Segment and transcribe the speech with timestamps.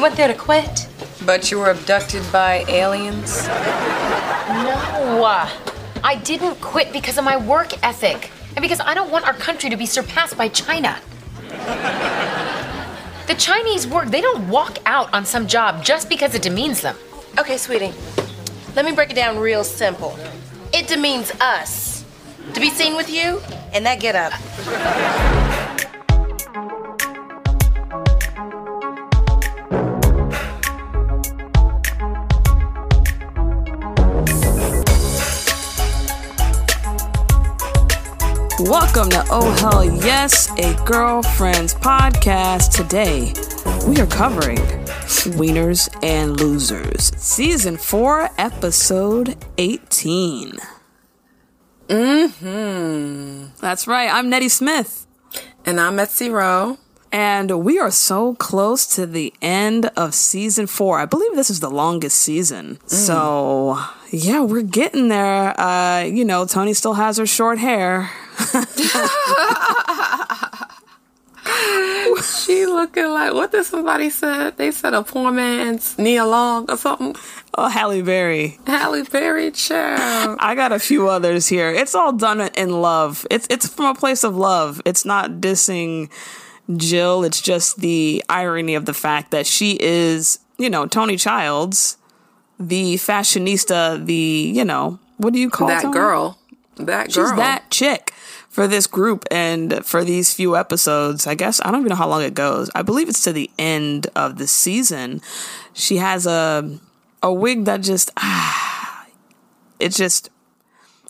[0.00, 0.88] You went there to quit?
[1.26, 3.46] But you were abducted by aliens?
[3.46, 5.22] No.
[5.22, 5.46] Uh,
[6.02, 9.68] I didn't quit because of my work ethic and because I don't want our country
[9.68, 10.98] to be surpassed by China.
[13.26, 16.96] The Chinese work, they don't walk out on some job just because it demeans them.
[17.38, 17.92] Okay, sweetie.
[18.74, 20.18] Let me break it down real simple.
[20.72, 22.06] It demeans us
[22.54, 23.42] to be seen with you
[23.74, 25.49] and that get up.
[38.70, 42.70] Welcome to Oh Hell Yes, a Girlfriend's podcast.
[42.70, 43.32] Today,
[43.84, 44.58] we are covering
[45.34, 50.52] Wieners and Losers, Season 4, Episode 18.
[51.88, 53.46] Mm hmm.
[53.60, 55.04] That's right, I'm Nettie Smith.
[55.66, 56.78] And I'm Etsy Rowe.
[57.10, 61.00] And we are so close to the end of season four.
[61.00, 62.78] I believe this is the longest season.
[62.84, 62.88] Mm.
[62.88, 63.80] So,
[64.12, 65.60] yeah, we're getting there.
[65.60, 68.08] Uh, you know, Toni still has her short hair.
[72.22, 74.56] She looking like what did somebody said?
[74.56, 77.16] They said a poor man's Nia Long or something.
[77.54, 78.58] Oh, Halle Berry.
[78.66, 80.36] Halle Berry, child.
[80.40, 81.70] I got a few others here.
[81.70, 83.26] It's all done in love.
[83.30, 84.80] It's it's from a place of love.
[84.84, 86.10] It's not dissing
[86.76, 87.24] Jill.
[87.24, 91.96] It's just the irony of the fact that she is, you know, Toni Childs,
[92.58, 94.14] the fashionista, the,
[94.54, 95.94] you know, what do you call that Toni?
[95.94, 96.38] girl?
[96.86, 97.26] That girl.
[97.26, 98.12] She's that chick
[98.48, 101.26] for this group and for these few episodes.
[101.26, 102.70] I guess I don't even know how long it goes.
[102.74, 105.22] I believe it's to the end of the season.
[105.72, 106.78] She has a
[107.22, 109.06] a wig that just ah,
[109.78, 110.30] it just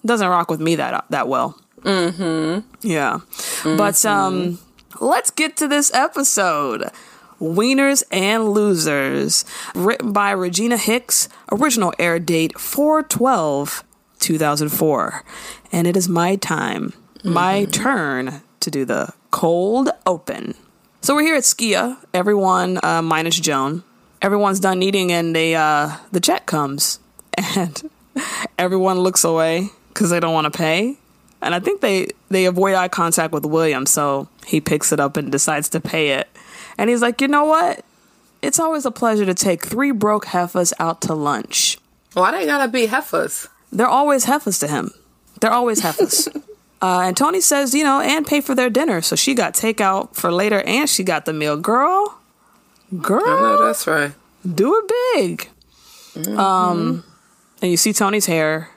[0.04, 1.60] doesn't rock with me that that well.
[1.80, 2.86] Mm-hmm.
[2.86, 3.20] Yeah.
[3.22, 3.76] Mm-hmm.
[3.76, 4.58] But um
[5.00, 6.91] let's get to this episode.
[7.41, 13.82] Wieners and Losers, written by Regina Hicks, original air date 412
[14.20, 15.24] 2004.
[15.72, 17.32] And it is my time, mm-hmm.
[17.32, 20.54] my turn to do the cold open.
[21.00, 23.82] So we're here at Skia, everyone uh, minus Joan.
[24.22, 27.00] Everyone's done eating and they uh, the check comes
[27.56, 27.91] and
[28.58, 30.98] everyone looks away because they don't want to pay.
[31.42, 35.16] And I think they they avoid eye contact with William, so he picks it up
[35.16, 36.28] and decides to pay it.
[36.76, 37.82] And he's like, "You know what?
[38.42, 41.78] It's always a pleasure to take three broke heifers out to lunch."
[42.12, 43.48] Why they gotta be heifers?
[43.72, 44.92] They're always heifers to him.
[45.41, 46.28] They're always heifers.
[46.82, 49.00] uh, and Toni says, you know, and pay for their dinner.
[49.00, 51.56] So she got takeout for later and she got the meal.
[51.56, 52.19] Girl,
[53.00, 53.22] girl.
[53.62, 54.12] I that's right.
[54.54, 55.48] Do it big.
[56.14, 56.38] Mm-hmm.
[56.38, 57.04] Um,
[57.62, 58.70] and you see Toni's hair.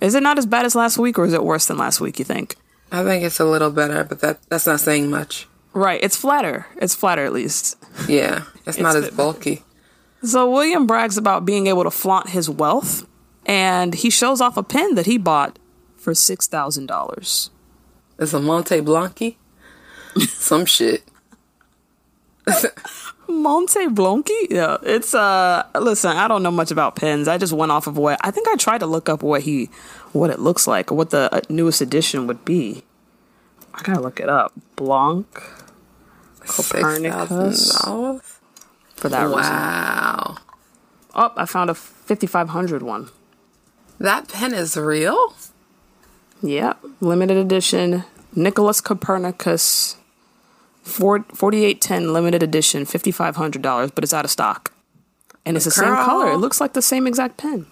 [0.00, 2.18] Is it not as bad as last week or is it worse than last week,
[2.18, 2.56] you think?
[2.90, 5.46] I think it's a little better, but that that's not saying much.
[5.72, 6.02] Right.
[6.02, 6.66] It's flatter.
[6.76, 7.76] It's flatter at least.
[8.08, 8.44] Yeah.
[8.66, 9.62] It's, it's not as bulky.
[10.22, 13.06] So William brags about being able to flaunt his wealth
[13.50, 15.58] and he shows off a pen that he bought
[15.96, 17.50] for six thousand dollars.
[18.16, 19.38] It's a Monte Blancy.
[20.28, 21.02] Some shit.
[23.28, 24.46] Monte Blancy?
[24.50, 25.64] Yeah, it's uh.
[25.74, 27.26] Listen, I don't know much about pens.
[27.26, 28.46] I just went off of what I think.
[28.46, 29.68] I tried to look up what he,
[30.12, 32.84] what it looks like, what the uh, newest edition would be.
[33.74, 34.52] I gotta look it up.
[34.76, 35.26] Blanc,
[36.46, 37.76] Copernicus.
[38.94, 39.36] For that wow.
[39.36, 39.52] reason.
[39.52, 40.36] Wow.
[41.16, 43.10] Oh, I found a 5500 one.
[44.00, 45.34] That pen is real?
[46.42, 46.78] Yep.
[47.00, 48.04] Limited edition.
[48.34, 49.96] Nicholas Copernicus.
[50.82, 52.84] 4810 limited edition.
[52.84, 54.72] $5,500, but it's out of stock.
[55.44, 55.96] And it's the Girl.
[55.96, 56.32] same color.
[56.32, 57.66] It looks like the same exact pen.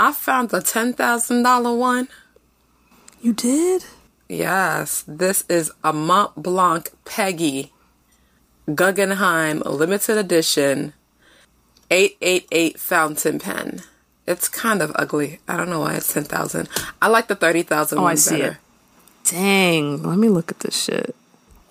[0.00, 2.08] I found the $10,000 one.
[3.22, 3.84] You did?
[4.28, 5.04] Yes.
[5.06, 7.72] This is a Mont Blanc Peggy
[8.74, 10.92] Guggenheim limited edition
[11.90, 13.82] 888 fountain pen.
[14.30, 15.40] It's kind of ugly.
[15.48, 16.68] I don't know why it's ten thousand.
[17.02, 17.98] I like the thirty thousand.
[17.98, 18.52] Oh, I see better.
[18.52, 18.56] it.
[19.30, 21.16] Dang, let me look at this shit.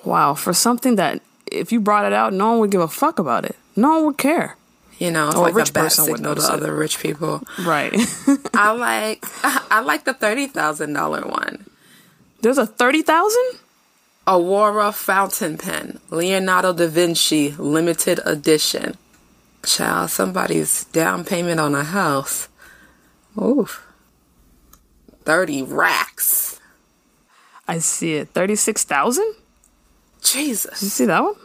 [0.04, 1.22] Wow, for something that
[1.52, 3.56] if you brought it out, no one would give a fuck about it.
[3.78, 4.58] No one would care.
[4.98, 7.42] You know, it's or like a rich a bad signal to other rich people.
[7.64, 7.94] Right.
[8.54, 9.24] I like
[9.72, 11.66] I like the thirty thousand dollar one.
[12.42, 13.60] There's a thirty thousand.
[14.28, 18.96] Aurora fountain pen, Leonardo da Vinci limited edition.
[19.66, 22.49] Child, somebody's down payment on a house.
[23.38, 23.86] Oof.
[25.24, 26.60] 30 racks.
[27.68, 28.30] I see it.
[28.30, 29.36] 36,000?
[30.24, 30.82] Jesus.
[30.82, 31.36] You see that one?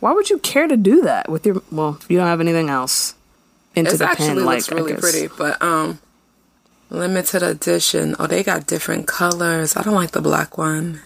[0.00, 3.14] Why would you care to do that with your well, you don't have anything else
[3.74, 5.98] into it's the actually pen looks like really pretty, but um
[6.90, 8.14] limited edition.
[8.18, 9.76] Oh, they got different colors.
[9.76, 11.00] I don't like the black one.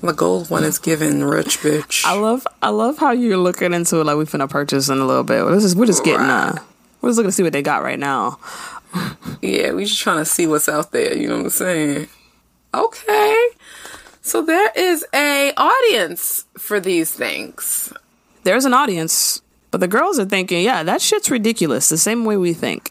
[0.00, 2.04] The gold one is giving rich bitch.
[2.04, 5.04] I love I love how you're looking into it like we finna purchase in a
[5.04, 5.42] little bit.
[5.50, 6.56] This is we're just getting uh
[7.00, 8.38] we're just looking to see what they got right now.
[9.42, 11.16] Yeah, we just trying to see what's out there.
[11.16, 12.08] You know what I'm saying?
[12.72, 13.48] Okay.
[14.22, 17.92] So there is a audience for these things.
[18.44, 22.36] There's an audience, but the girls are thinking, yeah, that shit's ridiculous, the same way
[22.36, 22.90] we think.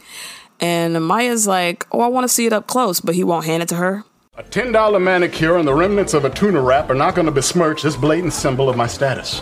[0.59, 3.63] And Maya's like, oh, I want to see it up close, but he won't hand
[3.63, 4.03] it to her.
[4.35, 7.83] A $10 manicure and the remnants of a tuna wrap are not going to besmirch
[7.83, 9.41] this blatant symbol of my status.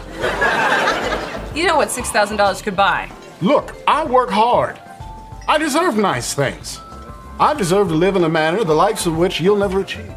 [1.56, 3.12] You know what $6,000 could buy?
[3.42, 4.80] Look, I work hard.
[5.48, 6.80] I deserve nice things.
[7.40, 10.14] I deserve to live in a manner the likes of which you'll never achieve.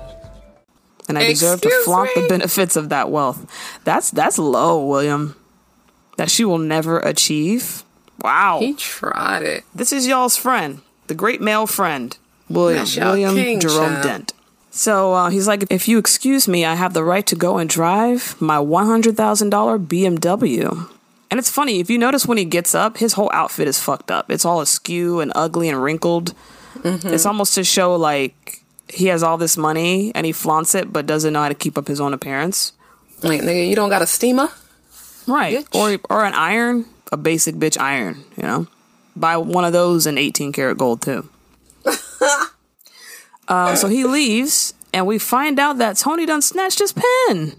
[1.09, 3.47] And I deserve to Excuse flaunt the benefits of that wealth.
[3.85, 5.37] That's that's low, William.
[6.17, 7.83] That she will never achieve.
[8.21, 8.59] Wow.
[8.61, 9.65] He tried it.
[9.75, 12.17] This is y'all's friend, the great male friend,
[12.49, 14.03] William William king, Jerome child.
[14.03, 14.33] Dent.
[14.71, 17.69] So uh, he's like, if you excuse me, I have the right to go and
[17.69, 20.91] drive my one hundred thousand dollar BMW.
[21.35, 24.13] And it's funny if you notice when he gets up, his whole outfit is fucked
[24.13, 24.31] up.
[24.31, 26.33] It's all askew and ugly and wrinkled.
[26.79, 27.09] Mm-hmm.
[27.09, 31.07] It's almost to show like he has all this money and he flaunts it, but
[31.07, 32.73] doesn't know how to keep up his own appearance.
[33.25, 34.49] Like, nigga, you don't got a steamer?
[35.27, 35.67] Right.
[35.67, 35.75] Bitch.
[35.75, 38.69] Or or an iron, a basic bitch iron, you know?
[39.17, 41.29] Buy one of those in 18 karat gold too.
[43.49, 47.57] uh, so he leaves and we find out that Toni done snatched his pen.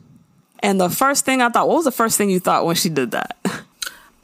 [0.59, 2.87] And the first thing I thought, what was the first thing you thought when she
[2.87, 3.35] did that?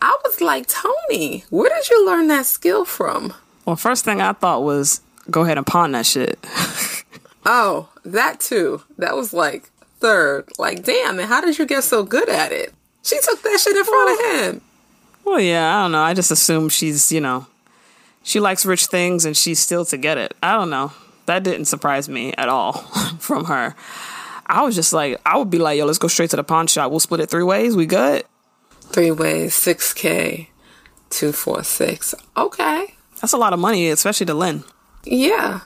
[0.01, 3.33] I was like, Toni, where did you learn that skill from?
[3.65, 6.39] Well, first thing I thought was go ahead and pawn that shit.
[7.44, 8.83] Oh, that too.
[9.00, 9.63] That was like
[10.00, 10.48] third.
[10.59, 12.71] Like, damn, and how did you get so good at it?
[13.03, 14.62] She took that shit in front of him.
[15.25, 16.03] well, yeah, I don't know.
[16.03, 17.48] I just assume she's, you know,
[18.21, 20.36] she likes rich things and she's still to get it.
[20.44, 20.92] I don't know.
[21.25, 22.74] That didn't surprise me at all
[23.19, 23.75] from her.
[24.45, 26.68] I was just like, I would be like, yo, let's go straight to the pawn
[26.68, 26.92] shop.
[26.92, 27.75] We'll split it three ways.
[27.75, 28.24] We good?
[28.91, 30.47] Three ways, 6K,
[31.09, 32.15] 246.
[32.38, 32.93] Okay.
[33.21, 34.63] That's a lot of money, especially to Lynn.
[35.05, 35.61] Yeah.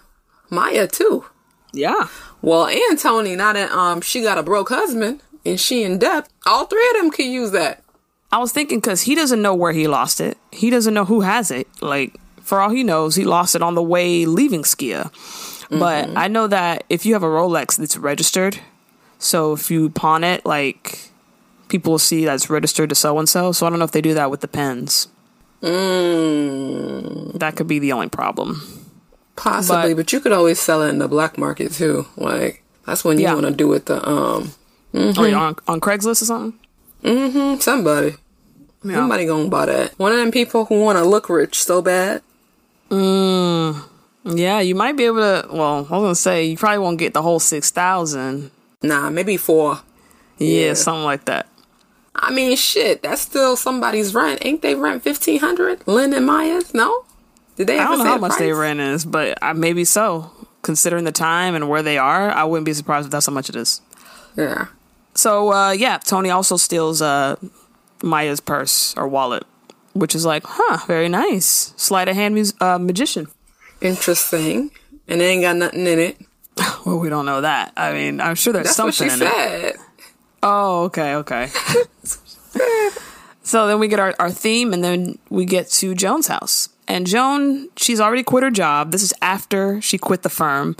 [0.50, 1.25] Maya too.
[1.74, 2.07] Yeah.
[2.42, 6.30] Well, and Toni, now that um she got a broke husband and she in debt,
[6.45, 7.83] all three of them could use that.
[8.31, 10.38] I was thinking because he doesn't know where he lost it.
[10.51, 11.68] He doesn't know who has it.
[11.81, 15.12] Like, for all he knows, he lost it on the way leaving Skia.
[15.69, 18.60] But I know that if you have a Rolex that's registered,
[19.19, 21.12] so if you pawn it, like,
[21.67, 23.51] people will see that's registered to so and so.
[23.51, 25.07] So I don't know if they do that with the pens.
[25.62, 28.62] That could be the only problem.
[29.35, 32.06] Possibly, But- but, you could always sell it in the black market too.
[32.17, 33.33] Like that's when you Yeah.
[33.33, 34.51] want to do it the um
[34.94, 36.53] Or on, on Craigslist or something?
[37.03, 38.15] mm, somebody.
[38.83, 38.95] Yeah.
[38.95, 39.94] Somebody gonna buy that.
[39.97, 42.21] One of them people who want to look rich so bad.
[42.91, 45.47] Yeah, you might be able to.
[45.51, 48.51] Well, I was gonna say you probably won't get the whole six thousand.
[48.81, 49.79] Nah, maybe four.
[50.38, 50.73] Yeah, Yeah.
[50.75, 51.47] something like that.
[52.17, 54.39] I mean, shit, that's still somebody's rent.
[54.45, 55.85] Ain't they rent fifteen hundred?
[55.88, 56.73] Lynn and Maya's?
[56.73, 57.06] No.
[57.57, 57.79] Did they?
[57.79, 58.39] I don't know how much price?
[58.39, 60.31] their rent is, but uh, maybe so.
[60.62, 63.50] Considering the time and where they are, I wouldn't be surprised if that's how much
[63.50, 63.81] it is.
[64.35, 64.67] Yeah.
[65.13, 67.35] So uh, yeah, Toni also steals uh,
[68.01, 69.44] Maya's purse or wallet,
[69.94, 71.73] which is like, huh, very nice.
[71.77, 73.27] Sleight of hand mus- uh, magician.
[73.81, 74.71] Interesting.
[75.07, 76.17] And it ain't got nothing in it.
[76.85, 77.73] Well, we don't know that.
[77.75, 79.75] I mean, I'm sure there's That's what something she in it.
[80.47, 81.47] Oh, okay, okay.
[83.42, 86.69] so then we get our, our theme, and then we get to Joan's house.
[86.88, 88.91] And Joan, she's already quit her job.
[88.91, 90.75] This is after she quit the firm.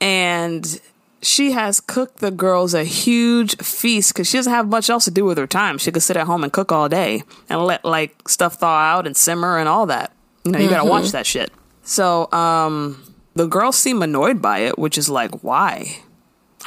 [0.00, 0.80] And
[1.22, 5.12] she has cooked the girls a huge feast because she doesn't have much else to
[5.12, 5.78] do with her time.
[5.78, 9.06] She could sit at home and cook all day and let like stuff thaw out
[9.06, 10.12] and simmer and all that.
[10.44, 11.52] You know, you gotta watch that shit.
[11.84, 16.00] So, um, the girls seem annoyed by it, which is like, why?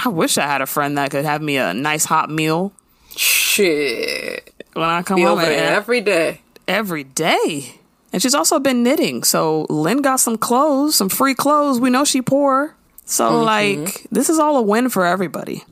[0.04, 2.74] I wish I had a friend that could have me a nice hot meal
[3.16, 4.54] Shit.
[4.74, 6.42] when I come Be home every day.
[6.68, 7.80] every day.
[8.13, 9.24] And she's also been knitting.
[9.24, 11.80] So Lynn got some clothes, some free clothes.
[11.80, 12.75] We know she poor.
[13.06, 13.46] So mm-hmm.
[13.46, 15.63] like this is all a win for everybody.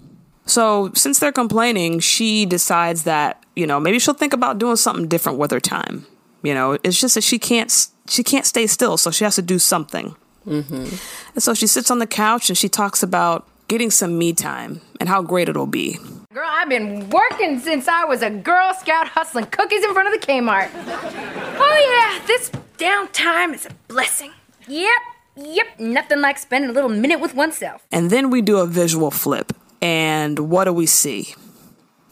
[0.45, 5.07] So since they're complaining, she decides that, you know, maybe she'll think about doing something
[5.07, 6.05] different with her time.
[6.43, 7.71] You know, it's just that she can't
[8.07, 10.15] she can't stay still, so she has to do something.
[10.45, 10.95] Mm-hmm.
[11.33, 14.81] And so she sits on the couch and she talks about getting some me time
[14.99, 15.97] and how great it'll be.
[16.33, 20.19] Girl, I've been working since I was a Girl Scout hustling cookies in front of
[20.19, 20.69] the Kmart.
[20.73, 24.31] Oh, yeah, this downtime is a blessing.
[24.67, 24.91] Yep,
[25.37, 27.85] yep, nothing like spending a little minute with oneself.
[27.91, 29.53] And then we do a visual flip.
[29.81, 31.35] And what do we see?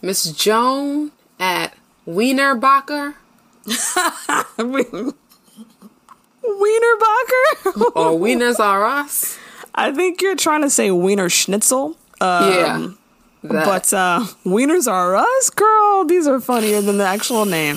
[0.00, 1.74] Miss Joan at
[2.06, 3.14] Wienerbacher
[6.44, 7.92] Wienerbacher?
[7.96, 9.38] or Wieners R Us.
[9.74, 11.96] I think you're trying to say Wiener Schnitzel.
[12.20, 12.88] Um, yeah.
[13.42, 17.76] That- But uh, Wieners Are Us, girl, these are funnier than the actual name.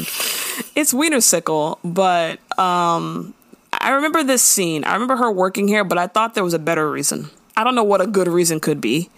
[0.75, 3.33] It's Wienersicle, but um,
[3.73, 4.83] I remember this scene.
[4.85, 7.29] I remember her working here, but I thought there was a better reason.
[7.57, 9.09] I don't know what a good reason could be,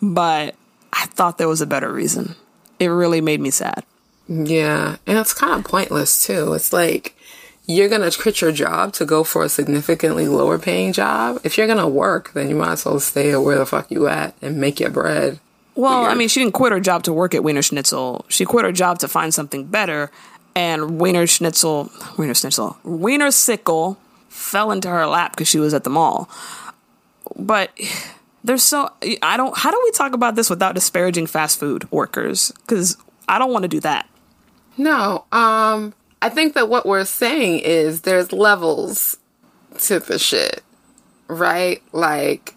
[0.00, 0.54] but
[0.92, 2.34] I thought there was a better reason.
[2.78, 3.84] It really made me sad.
[4.28, 6.54] Yeah, and it's kind of pointless too.
[6.54, 7.14] It's like
[7.66, 11.40] you're gonna quit your job to go for a significantly lower paying job.
[11.44, 14.34] If you're gonna work, then you might as well stay where the fuck you at
[14.42, 15.38] and make your bread.
[15.74, 18.24] Well, I mean, she didn't quit her job to work at Wiener Schnitzel.
[18.28, 20.10] She quit her job to find something better,
[20.54, 23.96] and Wiener Schnitzel, Wiener Schnitzel, Wiener Sickle
[24.28, 26.28] fell into her lap because she was at the mall.
[27.36, 27.70] But
[28.42, 28.90] there's so
[29.22, 29.56] I don't.
[29.56, 32.52] How do we talk about this without disparaging fast food workers?
[32.62, 32.96] Because
[33.28, 34.08] I don't want to do that.
[34.76, 39.16] No, um, I think that what we're saying is there's levels
[39.80, 40.62] to the shit,
[41.28, 41.82] right?
[41.92, 42.54] Like,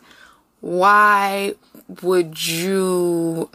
[0.60, 1.56] why
[2.02, 3.50] would you?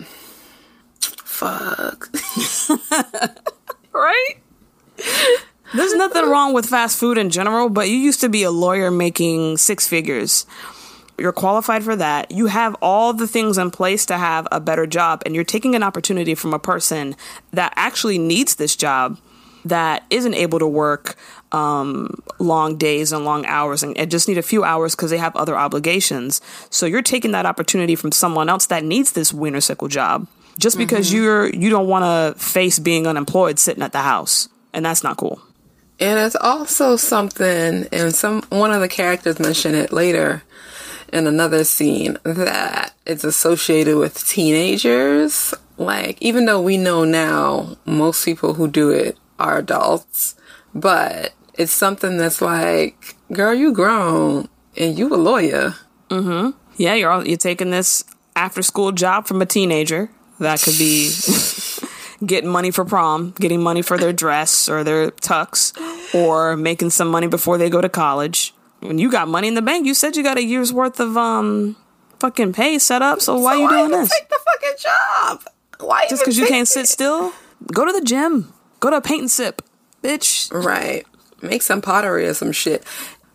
[1.00, 2.10] Fuck.
[3.92, 4.34] right?
[5.74, 8.90] There's nothing wrong with fast food in general, but you used to be a lawyer
[8.90, 10.46] making six figures.
[11.18, 12.30] You're qualified for that.
[12.30, 15.74] You have all the things in place to have a better job, and you're taking
[15.74, 17.16] an opportunity from a person
[17.52, 19.18] that actually needs this job
[19.68, 21.16] that isn't able to work
[21.52, 25.18] um, long days and long hours and, and just need a few hours because they
[25.18, 26.40] have other obligations.
[26.70, 30.26] So you're taking that opportunity from someone else that needs this wiener sickle job
[30.58, 34.84] just because you're you don't want to face being unemployed sitting at the house, and
[34.84, 35.40] that's not cool.
[36.00, 40.42] And it's also something, and some one of the characters mentioned it later
[41.12, 45.54] in another scene that it's associated with teenagers.
[45.76, 50.34] Like, even though we know now most people who do it are adults,
[50.74, 55.74] but it's something that's like, girl, you grown and you a lawyer.
[56.08, 56.56] Mm-hmm.
[56.76, 58.04] Yeah, you're all, you're taking this
[58.36, 60.10] after school job from a teenager.
[60.38, 61.12] That could be
[62.26, 65.74] getting money for prom, getting money for their dress or their tux,
[66.14, 68.54] or making some money before they go to college.
[68.80, 71.16] When you got money in the bank, you said you got a year's worth of
[71.16, 71.76] um
[72.20, 73.20] fucking pay set up.
[73.20, 74.10] So why So you doing this?
[74.10, 75.42] Take the fucking job.
[75.80, 77.32] Why Just because you can't sit still?
[77.72, 78.52] Go to the gym.
[78.80, 79.62] Go to paint and sip,
[80.02, 80.52] bitch.
[80.52, 81.04] Right.
[81.42, 82.84] Make some pottery or some shit.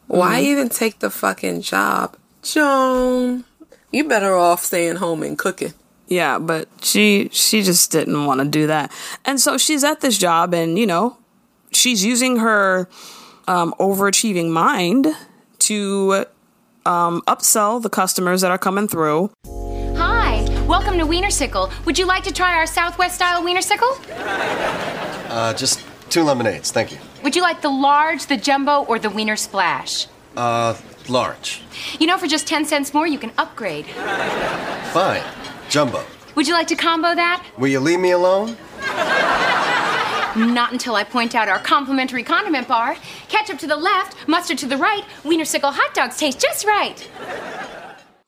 [0.07, 0.45] Why Mm-hmm.
[0.45, 2.15] even take the fucking job?
[2.43, 3.45] Joan,
[3.91, 5.73] you better off staying home and cooking.
[6.07, 8.91] Yeah, but she she just didn't want to do that.
[9.25, 11.17] And so she's at this job and, you know,
[11.71, 12.87] she's using her
[13.47, 15.07] um, overachieving mind
[15.59, 16.25] to
[16.85, 19.31] um, upsell the customers that are coming through.
[20.67, 21.71] Welcome to Wienersicle.
[21.85, 23.99] Would you like to try our Southwest style Wienersicle?
[25.29, 26.97] Uh, just two lemonades, thank you.
[27.21, 30.07] Would you like the large, the jumbo, or the Wiener Splash?
[30.37, 30.75] Uh,
[31.09, 31.61] large.
[31.99, 33.85] You know, for just 10 cents more, you can upgrade.
[34.93, 35.23] Fine.
[35.69, 36.03] Jumbo.
[36.35, 37.45] Would you like to combo that?
[37.57, 38.55] Will you leave me alone?
[40.35, 42.95] Not until I point out our complimentary condiment bar.
[43.27, 45.03] Ketchup to the left, mustard to the right.
[45.23, 47.07] Wienersicle hot dogs taste just right.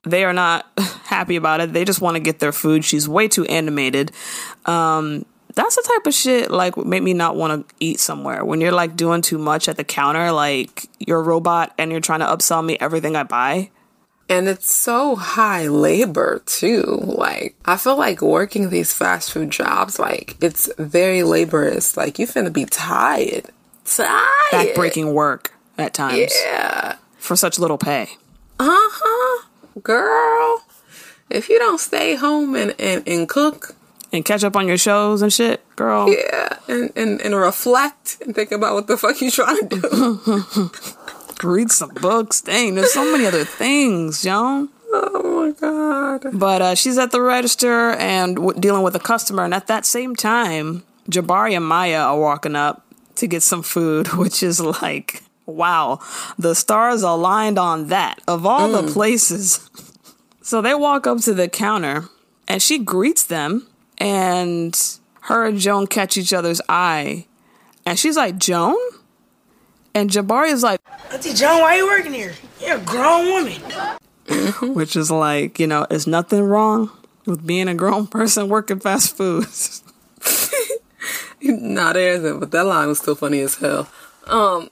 [0.05, 0.65] They are not
[1.05, 1.74] happy about it.
[1.74, 2.85] They just want to get their food.
[2.85, 4.12] She's way too animated.
[4.65, 8.43] Um, that's the type of shit like make me not want to eat somewhere.
[8.43, 12.01] When you're like doing too much at the counter, like you're a robot and you're
[12.01, 13.71] trying to upsell me everything I buy.
[14.27, 16.81] And it's so high labor too.
[17.03, 21.95] Like, I feel like working these fast food jobs, like, it's very laborious.
[21.95, 23.45] Like, you finna be tired.
[23.85, 24.25] Tired.
[24.51, 26.95] Backbreaking work at times Yeah.
[27.19, 28.07] for such little pay.
[28.59, 29.45] Uh huh.
[29.84, 30.63] Girl.
[31.29, 33.75] If you don't stay home and, and, and cook,
[34.13, 36.08] And catch up on your shows and shit, girl.
[36.13, 40.72] yeah, and, and, and reflect and think about what the fuck you trying to do.
[41.48, 42.41] Read some books.
[42.41, 44.70] Dang, there's so many other things, Joan.
[44.94, 46.39] oh my god.
[46.39, 49.86] But uh, she's at the register and w- dealing with a customer, and at that
[49.86, 55.24] same time, Jabari and Maya are walking up to get some food, which is like,
[55.46, 56.00] wow,
[56.38, 59.70] the stars aligned on that of all the places.
[60.42, 62.08] So they walk up to the counter,
[62.48, 63.66] and she greets them,
[63.98, 64.80] and
[65.22, 67.25] her and Joan catch each other's eye,
[67.84, 68.78] and she's like, Joan?
[69.96, 70.80] And Jabari is like,
[71.12, 72.34] Auntie Joan, why are you working here?
[72.62, 73.62] You're a grown woman.
[74.75, 76.92] which is like, you know, is nothing wrong
[77.25, 79.46] with being a grown person working fast food.
[81.42, 83.88] Nah, there isn't, but that line was still funny as hell.
[84.25, 84.70] Um,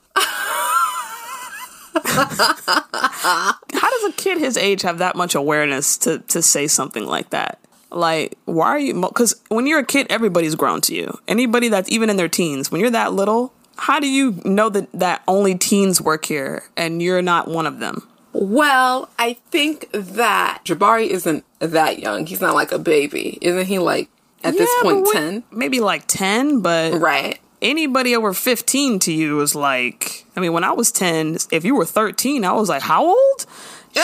[1.96, 7.30] How does a kid his age have that much awareness to to say something like
[7.32, 7.60] that?
[7.92, 9.00] Like, why are you?
[9.02, 11.18] Because when you're a kid, everybody's grown to you.
[11.28, 14.92] Anybody that's even in their teens, when you're that little, how do you know that
[14.94, 18.08] that only teens work here and you're not one of them?
[18.34, 22.26] Well, I think that Jabari isn't that young.
[22.26, 23.38] He's not like a baby.
[23.42, 24.10] Isn't he like
[24.44, 25.44] at this Yeah, point but we- 10?
[25.52, 27.40] Maybe like 10, but Right.
[27.64, 31.76] Anybody over 15 to you is like, I mean, when I was 10, if you
[31.76, 33.46] were 13, I was like, how old?
[33.94, 34.04] Yeah.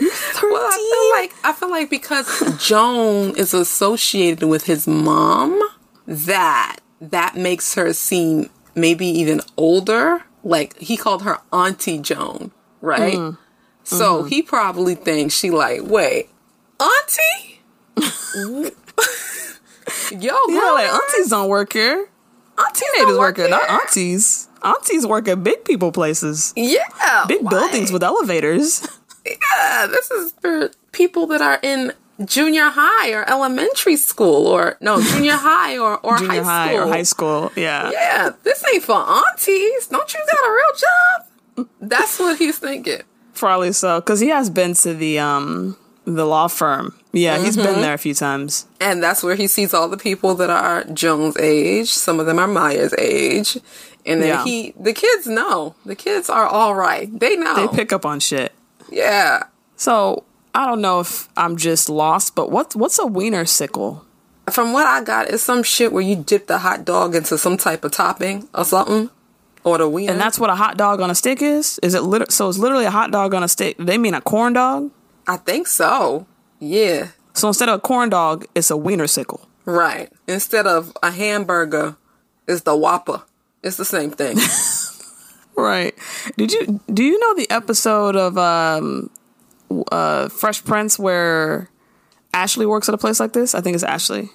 [0.00, 2.26] Well, I feel like I feel like because
[2.64, 5.60] Joan is associated with his mom,
[6.06, 10.22] that that makes her seem maybe even older.
[10.44, 13.16] Like he called her Auntie Joan, right?
[13.16, 13.38] Mm.
[13.82, 14.28] So Mm-hmm.
[14.28, 16.28] he probably thinks she like, wait,
[16.78, 17.60] Auntie?
[20.12, 22.06] Yo, Yeah, girl, like aunties don't work here.
[22.58, 24.48] Aunties Teenagers don't work here, not aunties.
[24.62, 26.52] Aunties work at big people places.
[26.56, 28.86] Yeah, Big like, buildings with elevators.
[29.24, 31.92] Yeah, this is for people that are in
[32.24, 36.80] junior high or elementary school, or no, junior high or or Junior high high school.
[36.80, 37.52] or high school.
[37.56, 37.90] Yeah.
[37.92, 39.86] Yeah, this ain't for aunties.
[39.88, 41.68] Don't you got a real job?
[41.80, 43.02] That's what he's thinking.
[43.34, 44.00] Probably so.
[44.00, 45.76] Because he has been to the um
[46.14, 46.94] the law firm.
[47.12, 47.66] Yeah, he's Mm-hmm.
[47.72, 48.66] been there a few times.
[48.80, 51.90] And that's where he sees all the people that are Joan's age.
[51.90, 53.56] Some of them are Maya's age.
[54.06, 54.44] And then Yeah.
[54.44, 55.74] he, the kids know.
[55.84, 57.08] The kids are all right.
[57.18, 57.54] They know.
[57.54, 58.52] They pick up on shit.
[58.90, 59.44] yeah.
[59.76, 60.24] So
[60.54, 64.04] I don't know if I'm just lost, but what's what's a wiener sickle?
[64.50, 67.56] From what I got, it's some shit where you dip the hot dog into some
[67.58, 69.10] type of topping or something.
[69.64, 70.12] Or the wiener.
[70.12, 71.78] And that's what a hot dog on a stick is?
[71.82, 73.76] Is it lit- so it's literally a hot dog on a stick.
[73.78, 74.90] They mean a corn dog?
[75.28, 76.26] I think so.
[76.58, 77.08] Yeah.
[77.34, 79.46] So instead of a corn dog, it's a wiener sickle.
[79.64, 80.10] Right.
[80.26, 81.96] Instead of a hamburger,
[82.48, 83.22] it's the Whopper.
[83.62, 84.38] It's the same thing.
[85.56, 85.92] Right.
[86.36, 89.10] Did you do you know the episode of um
[89.90, 91.68] uh Fresh Prince where
[92.32, 93.56] Ashley works at a place like this?
[93.56, 94.28] I think it's Ashley.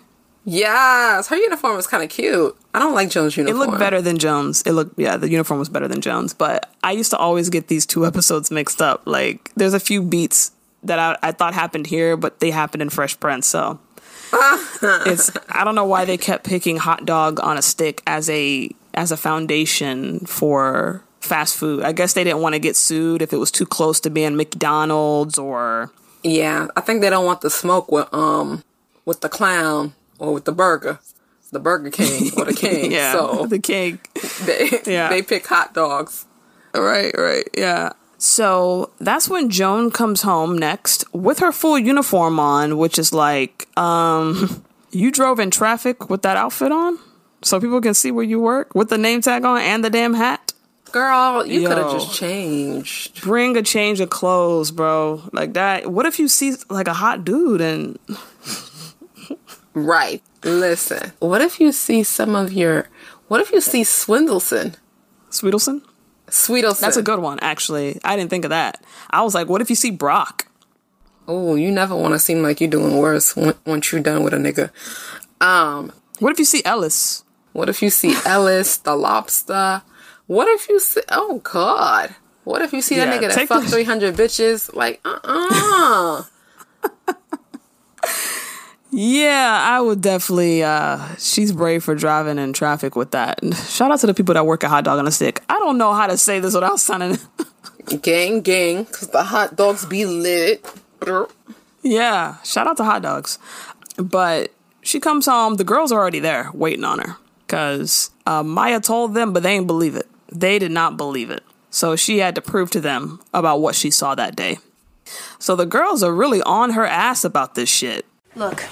[0.43, 1.29] yes.
[1.29, 2.57] Her uniform was kind of cute.
[2.73, 3.62] I don't like Joan's uniform.
[3.62, 4.63] It looked better than Joan's.
[4.63, 7.69] It looked yeah, the uniform was better than Joan's, but I used to always get
[7.69, 9.03] these two episodes mixed up.
[9.05, 10.51] Like there's a few beats
[10.83, 13.79] that I, I thought happened here, but they happened in Fresh Prince, so
[15.05, 18.69] it's I don't know why they kept picking hot dog on a stick as a
[18.93, 21.83] as a foundation for fast food.
[21.83, 24.35] I guess they didn't want to get sued if it was too close to being
[24.35, 25.91] McDonald's or
[26.24, 28.63] Yeah, I think they don't want the smoke with um
[29.05, 31.00] with the clown or with the burger,
[31.51, 32.91] the Burger King or the King.
[32.91, 34.00] yeah, so the King.
[34.46, 35.09] they Yeah.
[35.09, 36.25] they pick hot dogs.
[36.74, 37.93] Right, right, yeah.
[38.24, 43.68] So that's when Joan comes home next with her full uniform on, which is like,
[43.77, 47.00] um, you drove in traffic with that outfit on,
[47.42, 50.14] so people can see where you work with the name tag on and the damn
[50.14, 50.53] hat.
[50.94, 53.22] Girl, you could have just changed.
[53.22, 55.22] Bring a change of clothes, bro.
[55.33, 55.92] Like that.
[55.92, 58.00] What if you see like a hot dude and
[59.74, 60.24] Right.
[60.46, 61.12] Listen.
[61.20, 62.88] What if you see some of your
[63.27, 64.75] what if you see Swindleson?
[65.29, 65.81] Sweetelson?
[66.33, 66.79] Sweetelson.
[66.79, 68.00] That's a good one, actually.
[68.03, 68.83] I didn't think of that.
[69.11, 70.48] I was like, what if you see Brock?
[71.27, 74.33] Oh, you never want to seem like you're doing worse when, once you're done with
[74.33, 74.72] a nigga.
[75.46, 77.24] Um, What if you see Ellis?
[77.53, 79.83] what if you see Ellis, the lobster?
[80.25, 81.01] What if you see?
[81.09, 82.15] Oh God!
[82.46, 84.74] What if you see Yeah, that nigga that fucked three hundred bitches?
[84.74, 86.24] Like, uh, uh
[88.96, 90.64] Yeah, I would definitely.
[90.64, 93.42] uh She's brave for driving in traffic with that.
[93.42, 95.42] And Shout out to the people that work at Hot Dog on a Stick.
[95.50, 97.18] I don't know how to say this without sounding.
[98.01, 100.66] gang, gang, because the hot dogs be lit.
[101.82, 103.40] yeah, shout out to Hot Dogs.
[103.98, 105.56] But she comes home.
[105.56, 109.56] The girls are already there waiting on her because uh, Maya told them, but they
[109.56, 110.08] didn't believe it.
[110.32, 111.44] They did not believe it.
[111.72, 114.60] So she had to prove to them about what she saw that day.
[115.40, 118.06] So the girls are really on her ass about this shit.
[118.36, 118.64] Look,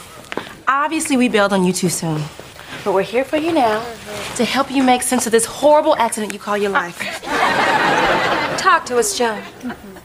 [0.72, 2.22] obviously we bailed on you too soon.
[2.84, 3.84] But we're here for you now
[4.36, 6.98] to help you make sense of this horrible accident you call your life.
[8.58, 9.42] Talk to us, Joan.
[9.42, 9.98] Mm-hmm.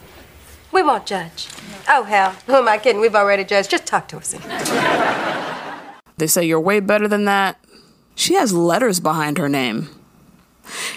[0.71, 1.47] We won't judge.
[1.87, 2.31] Oh, hell.
[2.45, 3.01] Who am I kidding?
[3.01, 3.71] We've already judged.
[3.71, 4.35] Just talk to us.
[6.17, 7.57] They say you're way better than that.
[8.15, 9.89] She has letters behind her name.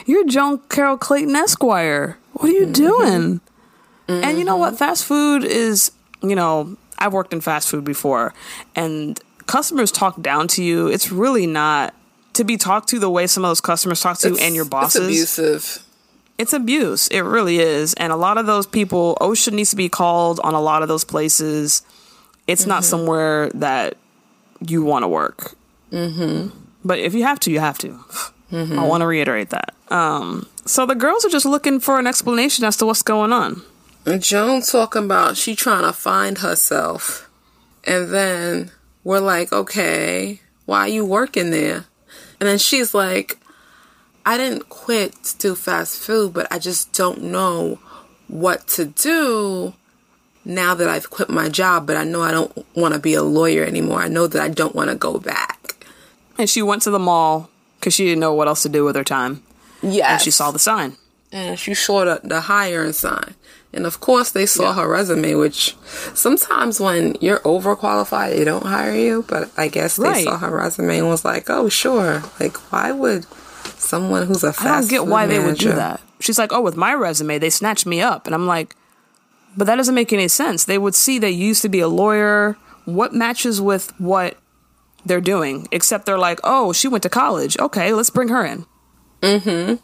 [0.04, 2.18] You're Joan Carol Clayton Esquire.
[2.32, 2.72] What are you mm-hmm.
[2.72, 3.40] doing?
[4.08, 4.70] And you know what?
[4.70, 4.78] Mm-hmm.
[4.78, 8.34] Fast food is, you know, I've worked in fast food before,
[8.74, 10.86] and customers talk down to you.
[10.86, 11.92] It's really not
[12.34, 14.64] to be talked to the way some of those customers talk to you and your
[14.64, 15.08] bosses.
[15.08, 15.86] It's abusive.
[16.38, 17.08] It's abuse.
[17.08, 17.92] It really is.
[17.94, 20.88] And a lot of those people, OSHA needs to be called on a lot of
[20.88, 21.82] those places.
[22.46, 23.96] It's not somewhere that
[24.66, 25.56] you want to work.
[25.90, 26.56] Mm-hmm.
[26.84, 27.98] But if you have to, you have to.
[28.52, 29.74] I want to reiterate that.
[29.90, 33.62] Um, so the girls are just looking for an explanation as to what's going on.
[34.06, 37.28] And Joan talking about she trying to find herself.
[37.84, 38.70] And then
[39.04, 41.84] we're like, okay, why are you working there?
[42.38, 43.38] And then she's like,
[44.24, 47.78] I didn't quit to do fast food, but I just don't know
[48.28, 49.74] what to do
[50.44, 53.22] now that I've quit my job, but I know I don't want to be a
[53.22, 54.00] lawyer anymore.
[54.00, 55.76] I know that I don't want to go back.
[56.38, 58.96] And she went to the mall because she didn't know what else to do with
[58.96, 59.42] her time.
[59.82, 60.10] Yes.
[60.10, 60.96] And she saw the sign.
[61.32, 63.34] And she showed the, the hiring sign.
[63.72, 65.76] And of course, they saw her resume, which
[66.14, 69.24] sometimes when you're overqualified, they don't hire you.
[69.28, 70.24] But I guess they Right.
[70.24, 73.26] saw her resume and was like, "Oh, sure." Like, why would
[73.78, 76.00] someone who's a fast I don't get why they would do that.
[76.20, 78.26] She's like, oh, with my resume, they snatched me up.
[78.26, 78.76] And I'm like,
[79.56, 80.64] but that doesn't make any sense.
[80.64, 82.56] They would see that you used to be a lawyer.
[82.84, 84.36] What matches with what
[85.06, 85.66] they're doing?
[85.72, 87.58] Except they're like, oh, she went to college.
[87.58, 88.66] Okay, let's bring her in.
[89.22, 89.76] Mm-hmm.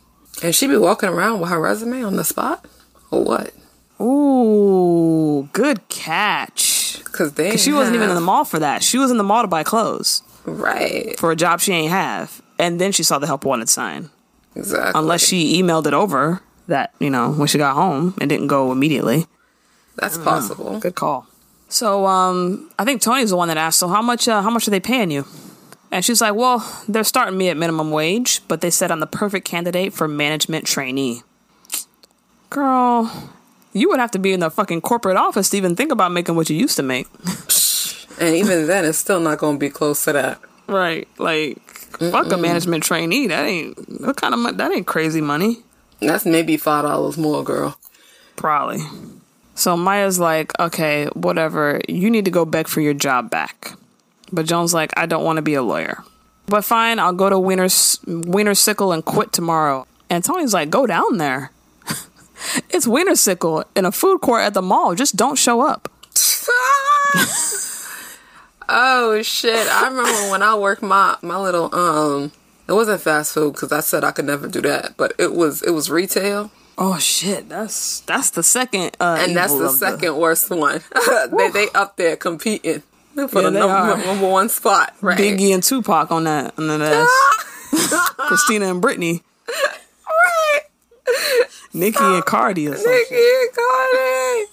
[0.42, 2.66] And she be walking around with her resume on the spot,
[3.10, 3.52] or what?
[4.00, 7.02] Ooh, good catch.
[7.04, 8.82] Because she wasn't even in the mall for that.
[8.82, 10.22] She was in the mall to buy clothes.
[10.44, 11.18] Right.
[11.18, 12.42] For a job she ain't have.
[12.58, 14.10] And then she saw the help wanted sign.
[14.54, 14.98] Exactly.
[14.98, 18.70] Unless she emailed it over that, you know, when she got home and didn't go
[18.70, 19.26] immediately.
[19.96, 20.78] That's possible.
[20.78, 21.26] Good call.
[21.68, 24.68] So, um, I think Toni's the one that asked, so how much, uh, how much
[24.68, 25.26] are they paying you?
[25.96, 29.06] And she's like, well, they're starting me at minimum wage, but they said I'm the
[29.06, 31.22] perfect candidate for management trainee.
[32.50, 33.32] Girl,
[33.72, 36.36] you would have to be in the fucking corporate office to even think about making
[36.36, 37.08] what you used to make.
[38.18, 40.40] And even then, it's still not going to be close to that.
[40.66, 41.06] Right.
[41.18, 43.26] Like, fuck a management trainee.
[43.26, 44.56] That ain't, what kind of money?
[44.56, 45.58] That ain't crazy money.
[46.00, 47.78] That's maybe five dollars more, girl.
[48.36, 48.78] Probably.
[49.54, 51.82] So Maya's like, okay, whatever.
[51.90, 53.72] You need to go beg for your job back.
[54.32, 56.02] But Joan's like, I don't want to be a lawyer.
[56.46, 59.86] But fine, I'll go to Wiener's, Wiener Sickle and quit tomorrow.
[60.08, 61.50] And Toni's like, go down there.
[62.70, 64.94] it's Wiener Sickle in a food court at the mall.
[64.94, 65.90] Just don't show up.
[68.68, 69.68] Oh shit!
[69.68, 72.32] I remember when I worked my my little um.
[72.68, 75.62] It wasn't fast food because I said I could never do that, but it was
[75.62, 76.50] it was retail.
[76.76, 77.48] Oh shit!
[77.48, 80.80] That's that's the second, uh, and that's the second worst one.
[81.38, 82.82] they they up there competing
[83.28, 84.94] for Yeah, the they number, number one spot.
[85.00, 85.18] Right?
[85.18, 88.10] Biggie and Tupac on that, on that ass.
[88.16, 89.22] Christina and Britney.
[90.06, 90.60] right.
[91.72, 92.92] Nicki and Cardi or something.
[92.92, 94.50] Nicki and Cardi.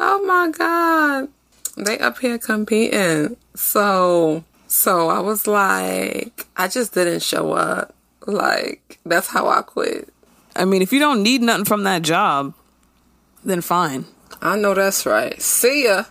[0.00, 1.28] Oh my god.
[1.76, 3.36] They up here competing.
[3.54, 7.94] So so I was like I just didn't show up.
[8.26, 10.08] Like that's how I quit.
[10.54, 12.52] I mean, if you don't need nothing from that job,
[13.44, 14.04] then fine.
[14.42, 15.40] I know that's right.
[15.40, 16.04] See ya.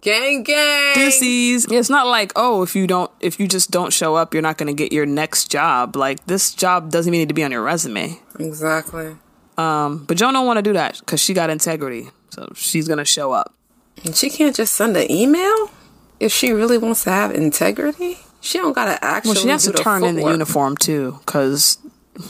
[0.00, 0.94] Gang gang.
[0.94, 1.66] Deuces.
[1.70, 4.58] It's not like, oh, if you don't if you just don't show up, you're not
[4.58, 5.96] gonna get your next job.
[5.96, 8.18] Like this job doesn't even need to be on your resume.
[8.38, 9.16] Exactly.
[9.56, 12.10] Um, but Joan don't want to do that because she got integrity.
[12.30, 13.54] So she's gonna show up.
[14.04, 15.70] And she can't just send an email
[16.20, 18.18] if she really wants to have integrity.
[18.40, 19.30] She don't gotta actually.
[19.34, 21.78] Well, she has do to the turn in the uniform too, because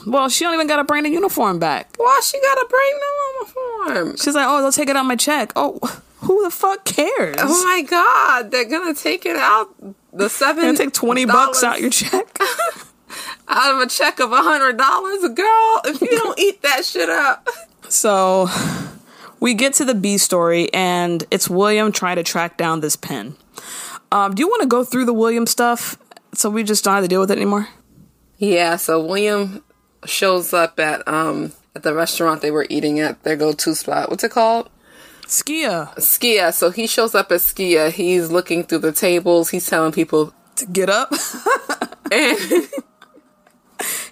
[0.07, 1.95] well, she don't even gotta bring the uniform back.
[1.97, 4.17] Why she gotta bring the uniform?
[4.17, 5.53] She's like, oh, they'll take it out my check.
[5.57, 5.79] Oh,
[6.27, 7.37] who the fuck cares?
[7.39, 9.69] Oh my god, they're gonna take it out
[10.13, 10.65] the seven.
[10.65, 12.39] Gonna take twenty bucks out your check.
[13.49, 15.81] out of a check of a hundred dollars, girl.
[15.85, 17.49] If you don't eat that shit up,
[17.89, 18.49] So
[19.41, 23.37] we get to the B story, and it's William trying to track down this pen.
[24.13, 25.97] Um, do you want to go through the William stuff
[26.35, 27.69] so we just don't have to deal with it anymore?
[28.39, 28.77] yeah.
[28.77, 29.63] So William
[30.05, 34.09] shows up at um at the restaurant they were eating at their go to spot.
[34.11, 34.71] What's it called?
[35.27, 35.95] Skia.
[35.97, 36.53] Skia.
[36.53, 37.91] So he shows up at Skia.
[37.91, 39.51] He's looking through the tables.
[39.51, 41.13] He's telling people to get up.
[42.13, 42.39] and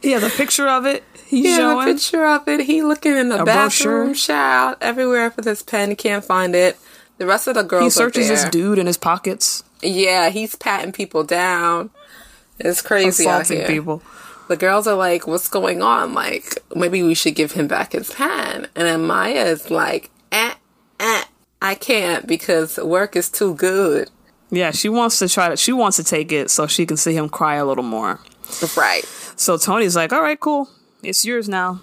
[0.03, 1.05] he has a picture of it.
[1.27, 2.61] He's he has showing a picture of it.
[2.61, 4.14] He looking in the A bathroom, brochure.
[4.14, 5.90] shout everywhere for this pen.
[5.90, 6.77] He can't find it.
[7.18, 10.90] The rest of the girls He searches this dude in his pockets, Yeah, he's patting
[10.92, 11.90] people down.
[12.59, 13.66] It's crazy out assaulting here.
[13.68, 14.03] people.
[14.48, 16.12] The girls are like, "What's going on?
[16.12, 20.55] Like, maybe we should give him back his pen." And then Maya is like, "Eh,
[21.05, 21.25] eh,
[21.62, 24.11] I can't because work is too good."
[24.51, 25.57] Yeah, she wants to try to.
[25.57, 28.21] She wants to take it so she can see him cry a little more.
[28.77, 29.05] Right.
[29.37, 30.69] So Toni's like, "All right, cool,
[31.03, 31.81] it's yours now."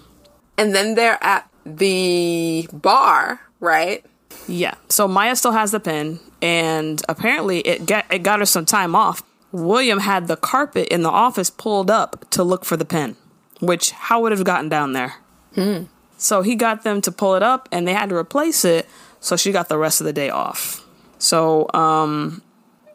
[0.56, 4.04] And then they're at the bar, right?
[4.48, 4.74] Yeah.
[4.88, 8.94] So Maya still has the pen, and apparently it got it got her some time
[8.94, 9.22] off.
[9.52, 13.16] William had the carpet in the office pulled up to look for the pen,
[13.60, 15.14] which how would it have gotten down there?
[15.54, 15.84] Hmm.
[16.16, 18.88] So he got them to pull it up, and they had to replace it.
[19.22, 20.84] So she got the rest of the day off.
[21.18, 22.42] So um,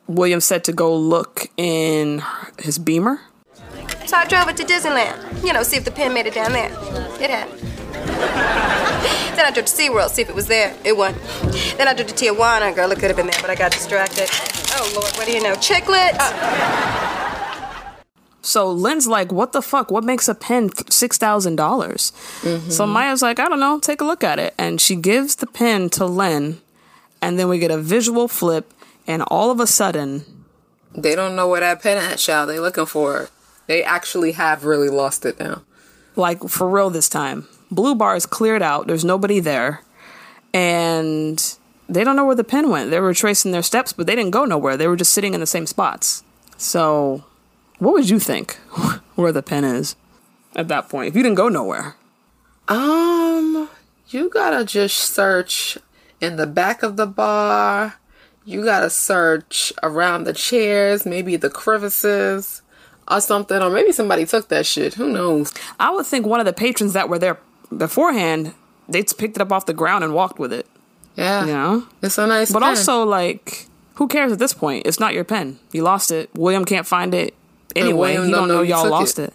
[0.08, 2.22] William said to go look in
[2.60, 3.22] his Beamer.
[4.06, 5.44] So I drove it to Disneyland.
[5.44, 6.70] You know, see if the pen made it down there.
[7.22, 7.50] It had.
[9.38, 10.76] then I drove to SeaWorld, see if it was there.
[10.84, 11.24] It wasn't.
[11.78, 12.76] Then I drove to Tijuana.
[12.76, 14.28] Girl, it could have been there, but I got distracted.
[14.74, 15.54] Oh, Lord, what do you know?
[15.56, 17.37] Chiclets!
[18.48, 19.92] So Lynn's like, "What the fuck?
[19.92, 22.14] What makes a pen six thousand dollars?
[22.44, 22.70] Mm-hmm.
[22.70, 23.78] So Maya's like, "I don't know.
[23.78, 26.62] Take a look at it." And she gives the pen to Lynn,
[27.22, 28.74] and then we get a visual flip,
[29.06, 30.24] and all of a sudden,
[30.96, 32.50] They don't know where that pen at, child.
[32.50, 33.30] They looking for it.
[33.68, 35.64] They actually have really lost it now.
[36.16, 38.88] like for real this time, Blue Bar is cleared out.
[38.88, 39.84] There's nobody there,
[40.54, 41.38] and
[41.90, 42.92] they don't know where the pen went.
[42.92, 44.78] They were tracing their steps, but they didn't go nowhere.
[44.78, 46.24] They were just sitting in the same spots.
[46.58, 47.26] So,
[47.80, 48.56] what would you think
[49.16, 49.96] where the pen is
[50.56, 51.96] at that point if you didn't go nowhere?
[52.68, 53.70] Um,
[54.10, 55.78] you gotta just search
[56.20, 57.96] in the back of the bar.
[58.46, 62.62] You gotta search around the chairs, maybe the crevices
[63.10, 64.96] or something, or maybe somebody took that shit.
[64.96, 65.54] Who knows?
[65.80, 67.38] I would think one of the patrons that were there
[67.76, 68.54] beforehand,
[68.90, 70.66] they picked it up off the ground and walked with it.
[71.16, 71.88] Yeah, You know?
[72.02, 72.52] it's a nice.
[72.52, 72.70] But pen.
[72.70, 74.86] also, like, who cares at this point?
[74.86, 75.58] It's not your pen.
[75.72, 76.30] You lost it.
[76.36, 77.34] William can't find it
[77.80, 78.12] anyway.
[78.12, 79.30] He don't don't know know y'all lost it.
[79.30, 79.34] it.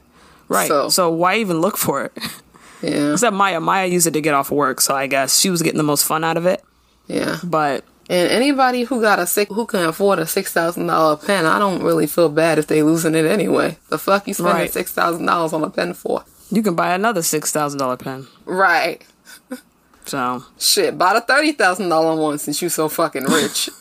[0.48, 0.68] Right.
[0.68, 1.10] So- So.
[1.10, 2.12] why even look for it?
[2.82, 3.60] yeah, Except Maya.
[3.60, 6.04] Maya used it to get off work, so I guess she was getting the most
[6.04, 6.62] fun out of it.
[7.06, 7.38] yeah.
[7.44, 11.46] But And anybody who got a six, who can afford a six thousand dollar pen,
[11.46, 13.78] I don't really feel bad if they losing it anyway.
[13.88, 14.72] The fuck you spending Right.
[14.72, 16.24] six thousand dollars on a pen for?
[16.50, 18.26] you can buy another six thousand dollar pen.
[18.44, 19.00] Right.
[20.04, 23.70] So Shit, buy the thirty thousand dollar one since you so fucking rich.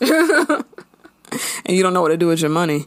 [1.66, 2.86] and you don't know what to do with your money.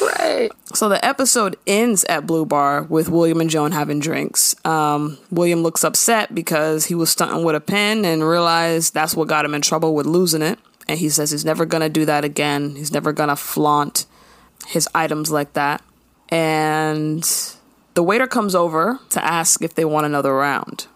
[0.00, 0.50] right.
[0.74, 4.54] So the episode ends at Blue Bar with William and Joan having drinks.
[4.64, 9.28] Um, William looks upset because he was stunting with a pen and realized that's what
[9.28, 10.58] got him in trouble with losing it.
[10.88, 12.76] And he says he's never gonna do that again.
[12.76, 14.06] He's never gonna flaunt
[14.66, 15.82] his items like that.
[16.30, 17.24] And
[17.94, 20.86] the waiter comes over to ask if they want another round.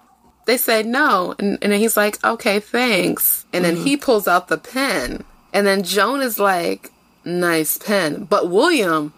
[0.45, 4.49] They say no, and, and then he's like, "Okay, thanks." And then he pulls out
[4.49, 6.91] the pen, and then Joan is like,
[7.25, 9.13] "Nice pen," but William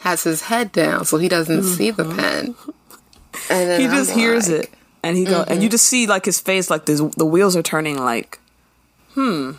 [0.00, 2.54] has his head down, so he doesn't see the pen.
[3.50, 4.70] And He I'm just hears like, it
[5.02, 7.62] and he go and you just see like his face like this, the wheels are
[7.62, 8.38] turning like
[9.14, 9.52] hmm.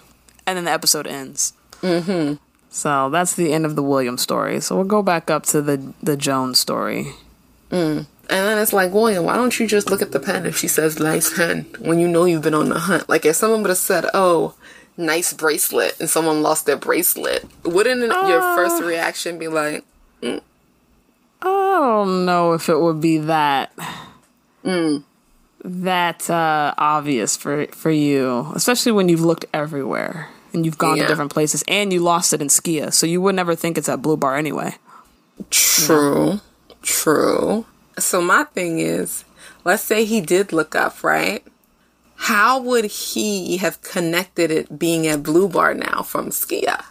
[0.46, 1.54] And then the episode ends.
[1.82, 2.36] Mm-hmm.
[2.72, 4.60] So that's the end of the william story.
[4.62, 7.08] So we'll go back up to the the Joan story.
[8.32, 10.68] And then it's like, William, why don't you just look at the pen if she
[10.68, 13.10] says nice pen when you know you've been on the hunt?
[13.10, 14.54] Like if someone would have said, oh,
[15.00, 18.86] nice bracelet, and someone lost their bracelet, wouldn't it- your first uh.
[18.86, 19.84] reaction be like,
[20.22, 20.42] mm,
[21.42, 21.46] i
[21.80, 23.72] don't know if it would be that
[24.66, 25.02] mm.
[25.64, 31.04] that uh obvious for for you especially when you've looked everywhere and you've gone Yeah.
[31.04, 33.88] to different places and you lost it in skia so you would never think it's
[33.88, 34.76] at blue bar anyway
[35.50, 36.42] True.
[36.82, 37.66] True.
[37.98, 39.24] So my thing is,
[39.64, 41.44] let's say he did look up, right?
[42.22, 46.84] How would he have connected it being at Blue Bar now from Skia?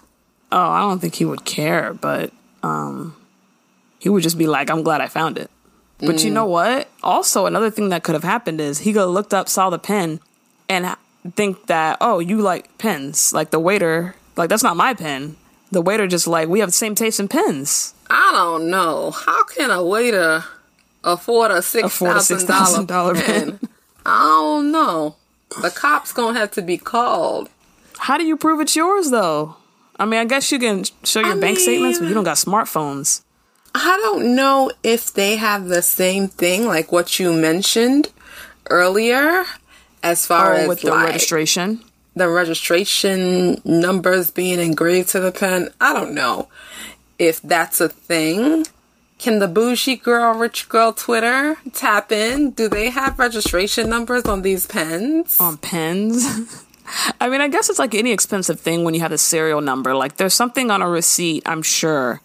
[0.51, 3.15] Oh, I don't think he would care, but um
[3.99, 5.51] he would just be like, I'm glad I found it.
[5.99, 6.89] But you know what?
[7.03, 9.79] Also, another thing that could have happened is he could have looked up, saw the
[9.79, 10.21] pen,
[10.69, 10.97] and
[11.35, 13.33] think that, oh, you like pens.
[13.33, 15.37] Like the waiter, like that's not my pen.
[15.73, 17.95] The waiter just like, we have the same taste in pens.
[18.09, 19.11] I don't know.
[19.11, 20.45] How can a waiter
[21.05, 23.61] afford a six Afford a thousand dollar $6,000 pen?
[24.09, 25.17] I don't know.
[25.63, 27.49] The cops gonna have to be called.
[27.99, 29.57] How do you prove it's yours though?
[29.99, 32.37] I mean, I guess you can show your I bank statements, but you don't got
[32.37, 33.23] smartphones.
[33.75, 38.09] I don't know if they have the same thing like what you mentioned
[38.71, 39.45] earlier,
[40.03, 41.83] as far Or as Oh, with the like, registration.
[42.15, 45.71] the registration numbers being engraved to the pen.
[45.81, 46.49] I don't know
[47.19, 48.67] if that's a thing.
[49.19, 52.53] Can the bougie girl, rich girl Twitter tap in?
[52.53, 55.41] Do they have registration numbers on these pens?
[55.41, 56.65] on pens.
[57.21, 59.95] I mean, I guess it's like any expensive thing when you have a serial number.
[59.95, 62.21] Like, there's something on a receipt, I'm sure.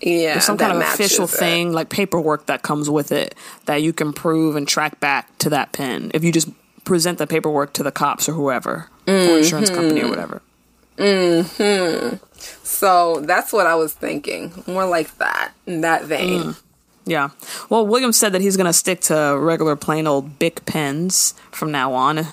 [0.00, 1.30] yeah, There's some kind of official it.
[1.30, 3.34] thing, like paperwork that comes with it
[3.66, 6.48] that you can prove and track back to that pen if you just
[6.84, 9.38] present the paperwork to the cops or whoever, or mm-hmm.
[9.38, 10.40] insurance company or whatever.
[10.98, 12.16] Mm-hmm.
[12.64, 14.52] So that's what I was thinking.
[14.66, 16.42] More like that, in that vein.
[16.42, 16.62] Mm.
[17.06, 17.30] Yeah.
[17.70, 21.72] Well, William said that he's going to stick to regular, plain old Bic pens from
[21.72, 22.26] now on.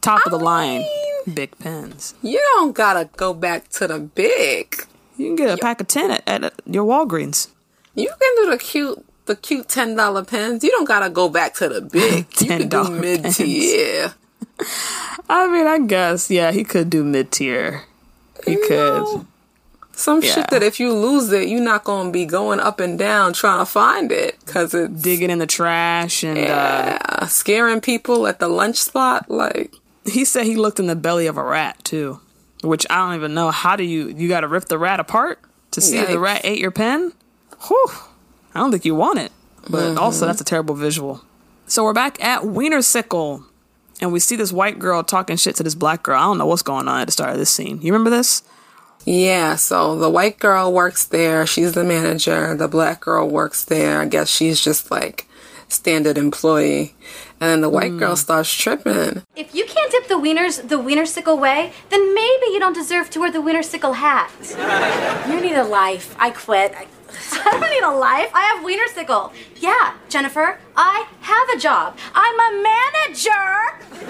[0.00, 0.84] Top of the line
[1.32, 2.14] Bic pens.
[2.22, 4.86] You don't gotta go back to the big.
[5.16, 7.48] You can get a pack of 10 at, at your Walgreens.
[7.94, 10.62] You can do the cute, the cute ten dollar pens.
[10.62, 12.26] You don't gotta go back to the big.
[12.40, 14.14] you can do $10 mid tier.
[15.28, 17.30] I mean, I guess, yeah, he could do mid
[18.44, 18.54] tier.
[18.60, 19.26] He could.
[19.92, 20.32] Some Yeah.
[20.34, 23.58] shit that if you lose it, you're not gonna be going up and down trying
[23.58, 28.38] to find it because it's Digging in the trash and uh, uh, scaring people at
[28.38, 29.28] the lunch spot.
[29.28, 29.74] Like,
[30.04, 32.20] he said he looked in the belly of a rat too,
[32.62, 33.50] which I don't even know.
[33.50, 35.40] How do you you got to rip the rat apart
[35.72, 37.12] to see if the rat ate your pen?
[37.66, 37.86] Whew.
[38.54, 39.32] I don't think you want it.
[39.68, 41.22] But also, that's a terrible visual.
[41.66, 43.44] So we're back at Wiener Sickle,
[44.00, 46.18] and we see this white girl talking shit to this black girl.
[46.18, 47.80] I don't know what's going on at the start of this scene.
[47.82, 48.42] You remember this?
[49.04, 51.46] Yeah, so the white girl works there.
[51.46, 52.54] She's the manager.
[52.54, 54.00] The black girl works there.
[54.00, 55.26] I guess she's just like
[55.68, 56.94] standard employee.
[57.40, 58.16] And then the white girl hmm.
[58.16, 59.22] starts tripping.
[59.36, 63.10] If you can't dip the wieners the wiener sickle way, then maybe you don't deserve
[63.10, 64.30] to wear the wiener sickle hat.
[65.28, 66.16] You need a life.
[66.18, 66.72] I quit.
[66.74, 66.86] I,
[67.32, 68.30] I don't need a life.
[68.34, 69.32] I have wiener sickle.
[69.56, 71.96] Yeah, Jennifer, I have a job.
[72.14, 73.48] I'm a manager.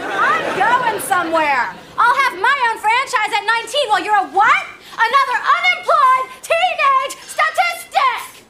[0.03, 1.75] I'm going somewhere.
[1.97, 4.65] I'll have my own franchise at 19 while you're a what?
[4.99, 8.45] Another unemployed teenage statistic.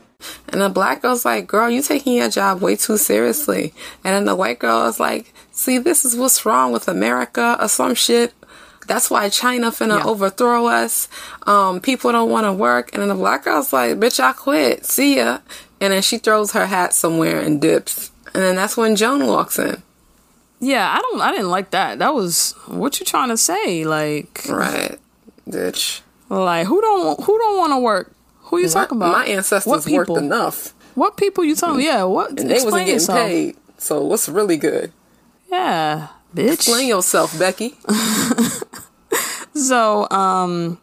[0.48, 3.74] And the black girl's like, girl, you're taking your job way too seriously.
[4.02, 7.68] And then the white girl is like, see, this is what's wrong with America or
[7.68, 8.32] some shit.
[8.88, 11.08] That's why China finna overthrow us.
[11.46, 12.90] Um, people don't want to work.
[12.92, 14.84] And then the black girl's like, bitch, I quit.
[14.86, 15.40] See ya.
[15.80, 18.10] And then she throws her hat somewhere and dips.
[18.34, 19.82] And then that's when Joan walks in.
[20.60, 21.20] Yeah, I don't.
[21.20, 22.00] I didn't like that.
[22.00, 23.84] That was what you trying to say.
[23.84, 24.98] Like, right,
[25.48, 26.00] bitch.
[26.28, 28.12] Like, who don't who don't want to work?
[28.42, 29.12] Who you talking about?
[29.12, 30.74] my ancestors What worked enough.
[30.94, 31.84] What people you talking?
[31.84, 32.30] Yeah, what?
[32.30, 33.18] And they wasn't getting yourself.
[33.28, 33.56] paid.
[33.78, 34.92] So what's really good?
[35.48, 36.54] Yeah, bitch.
[36.54, 37.76] Explain yourself, Becky.
[39.68, 40.78] So, um,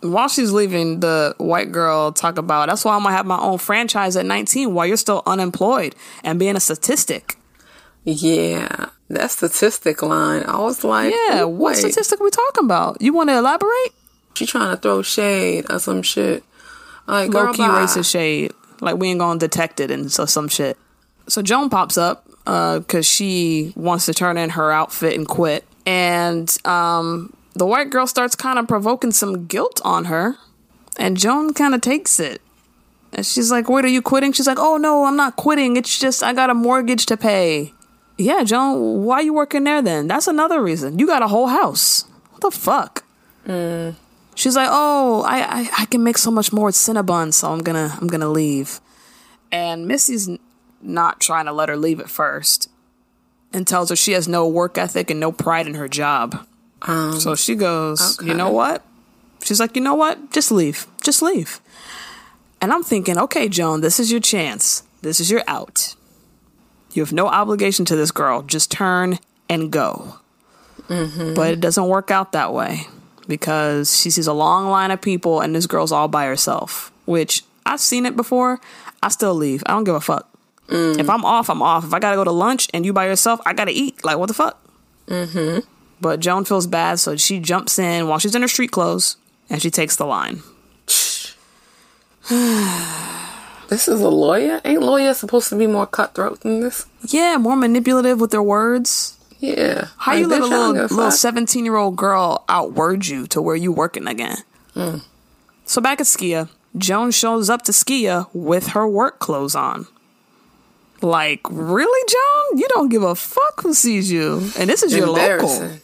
[0.00, 3.58] while she's leaving, the white girl talk about that's why I'm gonna have my own
[3.58, 7.36] franchise at 19 while you're still unemployed and being a statistic.
[8.04, 10.42] Yeah, that statistic line.
[10.44, 13.00] I was like, Yeah, what statistic we talking about?
[13.00, 13.92] You want to elaborate?
[14.34, 16.42] She trying to throw shade or some shit.
[17.06, 17.84] Like, Low key bye.
[17.84, 18.52] racist shade.
[18.80, 20.76] Like we ain't gonna detect it and so some shit.
[21.28, 26.52] So Joan pops up because she wants to turn in her outfit and quit, and
[26.64, 30.36] um, the white girl starts kind of provoking some guilt on her,
[30.98, 32.40] and Joan kind of takes it.
[33.12, 35.76] And she's like, "Wait, are you quitting?" She's like, "Oh no, I'm not quitting.
[35.76, 37.74] It's just I got a mortgage to pay."
[38.18, 40.06] Yeah, Joan, why you working there then?
[40.06, 40.98] That's another reason.
[40.98, 42.04] You got a whole house.
[42.30, 43.04] What the fuck?
[43.46, 43.96] Mm.
[44.34, 47.60] She's like, "Oh, I, I I can make so much more at Cinnabon, so I'm
[47.60, 48.80] gonna I'm gonna leave."
[49.50, 50.30] And Missy's
[50.80, 52.70] not trying to let her leave at first,
[53.52, 56.46] and tells her she has no work ethic and no pride in her job.
[56.82, 58.82] Um, so she goes, "You know what?"
[59.42, 60.30] She's like, "You know what?
[60.30, 60.86] Just leave.
[61.02, 61.60] Just leave."
[62.60, 64.82] And I'm thinking, "Okay, Joan, this is your chance.
[65.02, 65.94] This is your out.
[66.92, 68.42] You have no obligation to this girl.
[68.42, 69.18] Just turn
[69.48, 70.16] and go."
[70.88, 71.34] Mm-hmm.
[71.34, 72.86] But it doesn't work out that way
[73.28, 77.44] because she sees a long line of people and this girl's all by herself, which
[77.64, 78.60] I've seen it before.
[79.02, 79.62] I still leave.
[79.66, 80.28] I don't give a fuck.
[80.68, 81.84] If I'm off, I'm off.
[81.84, 84.04] If I gotta go to lunch and you by yourself, I gotta eat.
[84.04, 84.58] Like, what the fuck?
[85.06, 85.60] Mm-hmm.
[86.02, 89.16] But Joan feels bad, so she jumps in while she's in her street clothes
[89.48, 90.42] and she takes the line.
[93.68, 94.60] This is a lawyer.
[94.66, 96.84] Ain't lawyers supposed to be more cutthroat than this?
[97.08, 99.16] Yeah, more manipulative with their words.
[99.38, 99.88] Yeah.
[99.96, 103.06] How Like, you let a bitch, I don't little little seventeen year old girl outword
[103.06, 104.36] you to where you working again?
[104.76, 105.02] Mm.
[105.64, 109.86] So back at Skia, Joan shows up to Skia with her work clothes on.
[111.00, 112.58] Like, really, Joan?
[112.58, 114.50] You don't give a fuck who sees you.
[114.58, 115.78] And this is your local.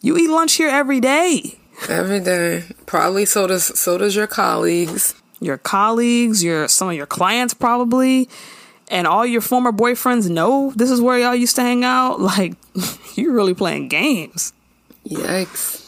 [0.00, 1.58] You eat lunch here every day.
[1.88, 2.64] Every day.
[2.86, 5.14] Probably so does so does your colleagues.
[5.40, 8.28] Your colleagues, your some of your clients probably,
[8.88, 12.20] and all your former boyfriends know this is where y'all used to hang out.
[12.28, 12.54] Like,
[13.14, 14.52] you're really playing games.
[15.06, 15.84] Yikes.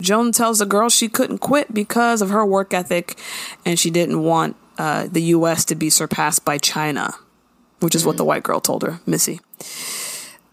[0.00, 3.16] Joan tells the girl she couldn't quit because of her work ethic
[3.64, 5.64] and she didn't want uh, the U.S.
[5.66, 7.14] to be surpassed by China,
[7.80, 9.40] which is what the white girl told her, Missy.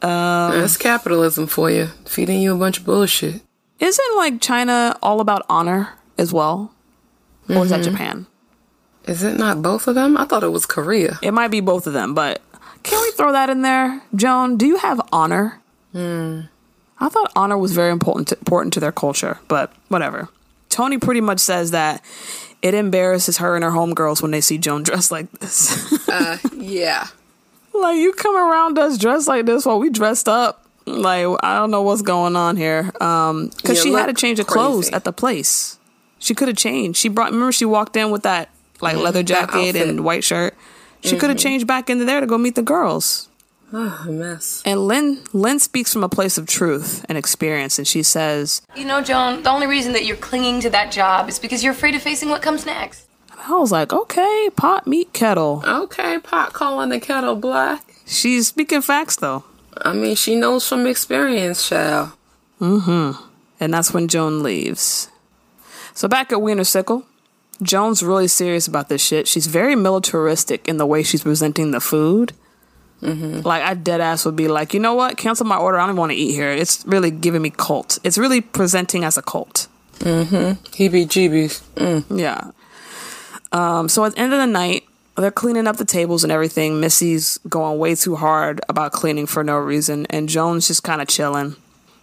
[0.01, 1.87] Um, That's capitalism for you.
[2.05, 3.41] Feeding you a bunch of bullshit.
[3.79, 6.71] isn't like China all about honor as well?
[7.49, 7.83] Or is that Mhm.
[7.91, 8.25] Japan?
[9.05, 10.15] Is it not both of them?
[10.17, 11.17] I thought it was Korea.
[11.23, 12.41] It might be both of them, but
[12.83, 14.01] can we throw that in there?
[14.15, 15.59] Joan, do you have honor?
[15.91, 16.41] Hmm.
[16.99, 20.29] I thought honor was very important to, important to their culture, but whatever.
[20.69, 22.01] Toni pretty much says that
[22.61, 26.07] it embarrasses her and her homegirls when they see Joan dressed like this.
[26.07, 27.07] Uh, yeah.
[27.73, 30.65] Like you come around us dressed like this while we dressed up.
[30.85, 32.91] Like I don't know what's going on here.
[32.99, 35.77] Um, because You she had to change of clothes at the place.
[36.19, 36.99] She could have changed.
[36.99, 37.31] She brought.
[37.31, 38.49] Remember, she walked in with that
[38.81, 40.55] like Mhm, leather jacket and white shirt.
[41.03, 43.27] She could have changed back into there to go meet the girls.
[43.73, 44.61] Oh, a mess.
[44.65, 48.83] And Lynn Lynn speaks from a place of truth and experience, and she says, You
[48.85, 51.95] know, Joan, the only reason that you're clinging to that job is because you're afraid
[51.95, 53.07] of facing what comes next.
[53.47, 55.63] I was like, okay, pot, meat, kettle.
[55.65, 57.83] Okay, pot calling the kettle black.
[58.05, 59.43] She's speaking facts, though.
[59.77, 62.11] I mean, she knows from experience, child.
[62.59, 63.21] Mm-hmm.
[63.59, 65.09] And that's when Joan leaves.
[65.93, 67.05] So back at Wiener Sickle,
[67.61, 69.27] Joan's really serious about this shit.
[69.27, 72.33] She's very militaristic in the way she's presenting the food.
[73.01, 73.41] Mm-hmm.
[73.41, 75.17] Like I dead ass would be like, you know what?
[75.17, 75.79] Cancel my order.
[75.79, 76.51] I don't want to eat here.
[76.51, 77.97] It's really giving me cult.
[78.03, 79.67] It's really presenting as a cult.
[79.99, 80.63] Mm-hmm.
[80.73, 81.61] Heebie-jeebies.
[81.75, 82.19] Mm.
[82.19, 82.51] Yeah.
[83.51, 84.83] Um, so at the end of the night,
[85.17, 86.79] they're cleaning up the tables and everything.
[86.79, 91.07] Missy's going way too hard about cleaning for no reason, and Joan's just kind of
[91.07, 91.55] chilling.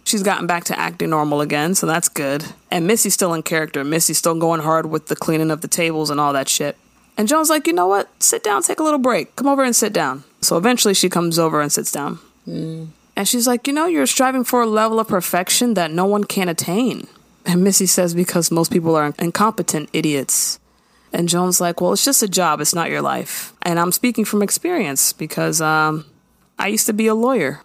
[0.03, 2.45] She's gotten back to acting normal again, so that's good.
[2.71, 3.83] And Missy's still in character.
[3.83, 6.77] Missy's still going hard with the cleaning of the tables and all that shit.
[7.17, 8.09] And Joan's like, you know what?
[8.23, 9.35] Sit down, take a little break.
[9.35, 10.23] Come over and sit down.
[10.41, 12.19] So eventually she comes over and sits down.
[12.47, 12.87] Mm.
[13.15, 16.23] And she's like, you know, you're striving for a level of perfection that no one
[16.23, 17.07] can attain.
[17.45, 20.59] And Missy says, because most people are incompetent idiots.
[21.11, 22.61] And Joan's like, well, it's just a job.
[22.61, 23.53] It's not your life.
[23.63, 26.05] And I'm speaking from experience because um,
[26.57, 27.61] I used to be a lawyer.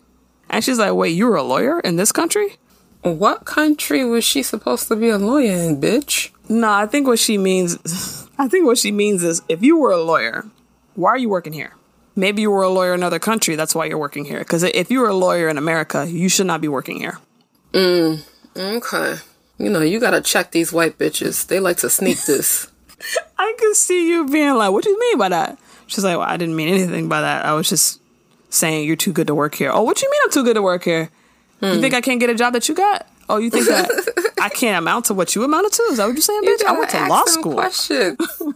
[0.48, 2.56] And she's like, wait, you were a lawyer in this country?
[3.02, 6.30] What country was she supposed to be a lawyer in, bitch?
[6.48, 9.90] No, I think what she means, I think what she means is if you were
[9.90, 10.46] a lawyer,
[10.94, 11.74] why are you working here?
[12.16, 13.56] Maybe you were a lawyer in another country.
[13.56, 14.38] That's why you're working here.
[14.38, 17.18] Because if you were a lawyer in America, you should not be working here.
[17.72, 18.22] Mm.
[18.56, 19.16] Okay.
[19.58, 21.46] You know, you gotta check these white bitches.
[21.46, 22.70] They like to sneak this.
[23.38, 26.26] I could see you being like, "What do you mean by that?" She's like, "Well,
[26.28, 27.44] I didn't mean anything by that.
[27.44, 28.00] I was just
[28.50, 30.54] saying you're too good to work here." Oh, what do you mean I'm too good
[30.54, 31.10] to work here?
[31.60, 31.80] You Hmm.
[31.80, 33.06] think I can't get a job that you got?
[33.28, 33.90] Oh, you think that
[34.40, 35.82] I can't amount to what you amounted to?
[35.90, 36.64] Is that what you're saying, You bitch?
[36.66, 37.54] I went to gotta law school.
[37.54, 38.18] questions.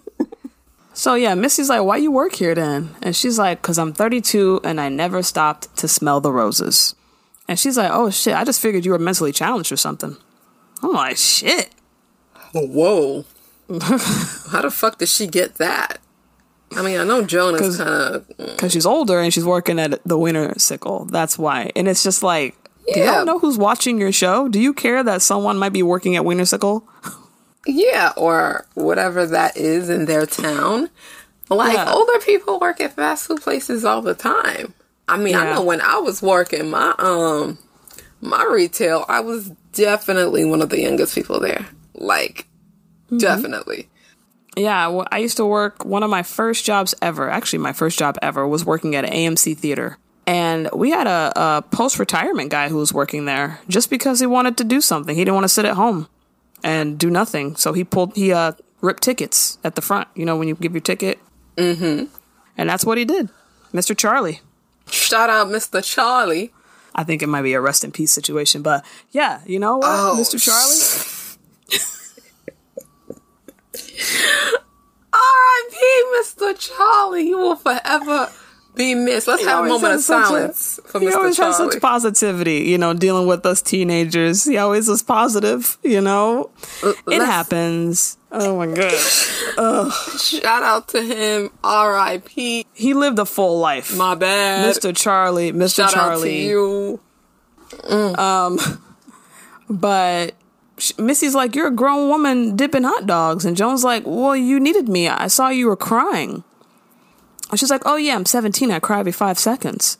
[0.94, 4.60] So yeah, Missy's like, "Why you work here then?" And she's like, "Cause I'm 32
[4.64, 6.96] and I never stopped to smell the roses."
[7.46, 10.16] And she's like, "Oh shit, I just figured you were mentally challenged or something."
[10.82, 11.70] I'm like, "Shit."
[12.52, 13.24] Whoa.
[14.50, 15.98] How the fuck did she get that?
[16.76, 18.28] I mean, I know Joan is kind of.
[18.36, 21.06] because she's older and she's working at the Wiener Sickle.
[21.06, 21.70] That's why.
[21.74, 22.54] And it's just like,
[22.92, 24.48] do y'all know who's watching your show?
[24.48, 26.86] Do you care that someone might be working at Wiener Sickle?
[27.66, 30.88] Yeah, or whatever that is in their town.
[31.50, 31.92] Like, Yeah.
[31.92, 34.74] older people work at fast food places all the time.
[35.08, 37.58] I mean, I know when I was working my um
[38.20, 41.66] my retail, I was definitely one of the youngest people there.
[41.94, 42.46] Like,
[43.08, 43.18] Mm-hmm.
[43.18, 43.88] definitely.
[44.56, 45.84] Yeah, well, I used to work.
[45.84, 49.12] One of my first jobs ever, actually, my first job ever, was working at an
[49.12, 49.98] AMC theater.
[50.26, 54.26] And we had a, a post retirement guy who was working there just because he
[54.26, 55.14] wanted to do something.
[55.14, 56.08] He didn't want to sit at home
[56.64, 57.56] and do nothing.
[57.56, 60.08] So he pulled, he uh, ripped tickets at the front.
[60.14, 61.18] You know, when you give your ticket?
[61.56, 62.06] Mm-hmm.
[62.58, 63.30] And that's what he did.
[63.72, 63.96] Mr.
[63.96, 64.40] Charlie.
[64.90, 65.82] Shout out Mr.
[65.84, 66.52] Charlie.
[66.94, 69.86] I think it might be a rest in peace situation, but yeah, you know what,
[69.88, 70.42] Oh, Mr.
[70.42, 71.78] Charlie?
[75.12, 75.76] R.I.P.
[76.18, 76.58] Mr.
[76.58, 77.28] Charlie.
[77.28, 78.30] You will forever
[78.74, 79.26] be missed.
[79.26, 81.14] Let's He have a moment of such a- silence for he Mr.
[81.16, 84.44] always has such positivity, you know, dealing with us teenagers.
[84.44, 86.50] He always was positive, you know.
[87.08, 88.16] it happens.
[88.30, 88.92] Oh my god.
[90.20, 91.50] Shout out to him.
[91.64, 92.66] R.I.P.
[92.74, 93.96] He lived a full life.
[93.96, 94.72] My bad.
[94.76, 94.94] Mr.
[94.96, 95.76] Charlie, Mr.
[95.76, 96.46] Shout out to Charlie.
[96.46, 97.00] you.
[97.90, 98.58] Um,
[99.70, 100.34] but
[100.98, 104.88] Missy's like, "You're a grown woman dipping hot dogs," and Joan's like, "Well, you needed
[104.88, 105.08] me.
[105.08, 106.44] I saw you were crying."
[107.50, 108.70] And she's like, "Oh yeah, I'm 17.
[108.70, 109.98] I cry every five seconds."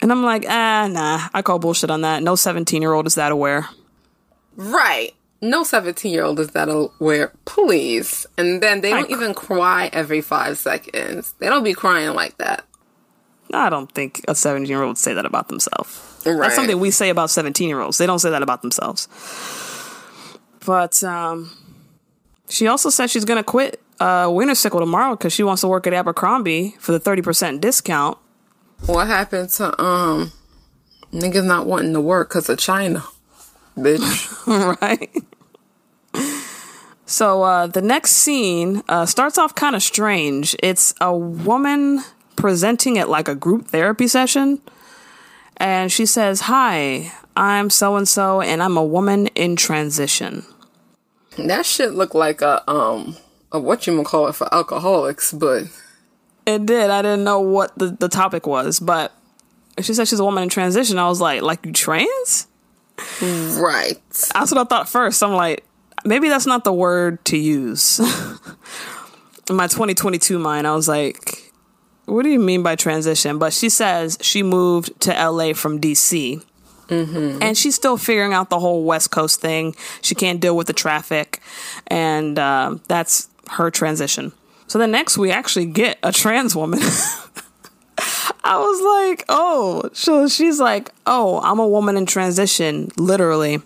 [0.00, 1.28] And I'm like, "Ah, nah.
[1.32, 2.22] I call bullshit on that.
[2.22, 3.68] No 17 year old is that aware."
[4.56, 5.14] Right.
[5.40, 8.26] No 17 year old is that aware, please.
[8.38, 11.34] And then they don't even cry every five seconds.
[11.38, 12.64] They don't be crying like that.
[13.52, 16.00] I don't think a 17 year old would say that about themselves.
[16.24, 16.40] Right.
[16.40, 17.98] That's something we say about 17 year olds.
[17.98, 19.06] They don't say that about themselves.
[20.64, 21.50] But um,
[22.48, 25.68] she also said she's going to quit uh, Wiener Sickle tomorrow because she wants to
[25.68, 28.18] work at Abercrombie for the 30% discount.
[28.86, 30.32] What happened to, um,
[31.12, 33.04] niggas not wanting to work because of China?
[33.76, 34.00] Bitch.
[34.80, 35.10] right?
[37.06, 40.56] So uh, the next scene uh, starts off kind of strange.
[40.62, 42.02] It's a woman
[42.36, 44.60] presenting at like a group therapy session,
[45.58, 50.44] and she says, "Hi, I'm so and so, and I'm a woman in transition."
[51.36, 53.16] That shit looked like a, um,
[53.52, 55.64] a what you call it for alcoholics, but
[56.46, 56.90] It did.
[56.90, 59.12] I didn't know what the, the topic was, but
[59.80, 60.98] she said she's a woman in transition.
[60.98, 62.46] I was like, "Like you trans?"
[63.20, 64.00] Right.
[64.32, 65.22] That's what I thought first.
[65.22, 65.64] I'm like,
[66.04, 67.98] maybe that's not the word to use.
[69.50, 71.52] In my 2022 mind, I was like,
[72.06, 73.38] what do you mean by transition?
[73.38, 76.42] But she says she moved to LA from DC.
[76.88, 77.42] Mm-hmm.
[77.42, 79.74] And she's still figuring out the whole West Coast thing.
[80.02, 81.40] She can't deal with the traffic.
[81.86, 84.32] And uh, that's her transition.
[84.66, 86.80] So then next, we actually get a trans woman.
[88.44, 93.62] I was like, oh, so she's like, oh, I'm a woman in transition, literally.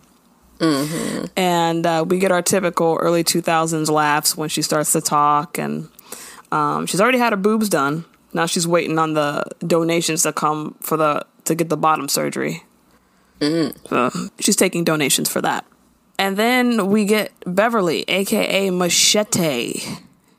[0.58, 1.26] Mm-hmm.
[1.36, 5.58] And uh, we get our typical early 2000s laughs when she starts to talk.
[5.58, 5.88] And
[6.52, 8.04] um, she's already had her boobs done.
[8.32, 12.62] Now she's waiting on the donations to come for the to get the bottom surgery.
[13.40, 14.10] So
[14.40, 15.64] she's taking donations for that.
[16.18, 19.80] And then we get Beverly, aka Machete,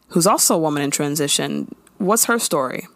[0.10, 1.74] who's also a woman in transition.
[1.97, 2.88] What's her story?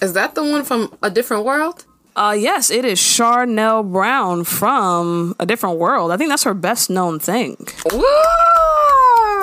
[0.00, 1.84] Is that the one from A Different World?
[2.16, 6.10] Uh yes, it is Charnele Brown from A Different World.
[6.10, 7.56] I think that's her best known thing.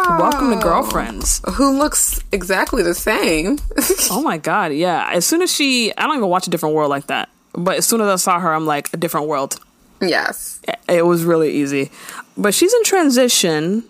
[0.09, 1.41] Welcome to Girlfriends.
[1.53, 3.57] Who looks exactly the same.
[4.11, 5.09] oh my god, yeah.
[5.13, 7.30] As soon as she I don't even watch A Different World like that.
[7.53, 9.59] But as soon as I saw her, I'm like, A Different World.
[10.02, 10.62] Yes.
[10.88, 11.91] It was really easy.
[12.38, 13.84] But she's in transition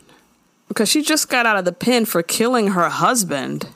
[0.68, 3.68] because she just got out of the pen for killing her husband.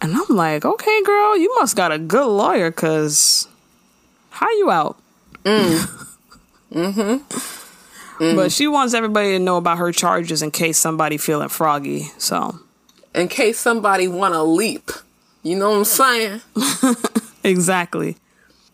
[0.00, 3.48] And I'm like, okay, girl, you must got a good lawyer because
[4.30, 4.96] how you out?
[5.44, 7.16] mm-hmm.
[8.18, 12.10] But she wants everybody to know about her charges in case somebody feeling froggy.
[12.18, 12.58] So,
[13.14, 14.90] In case somebody want to leap.
[15.42, 16.40] You know what I'm saying?
[17.44, 18.16] exactly.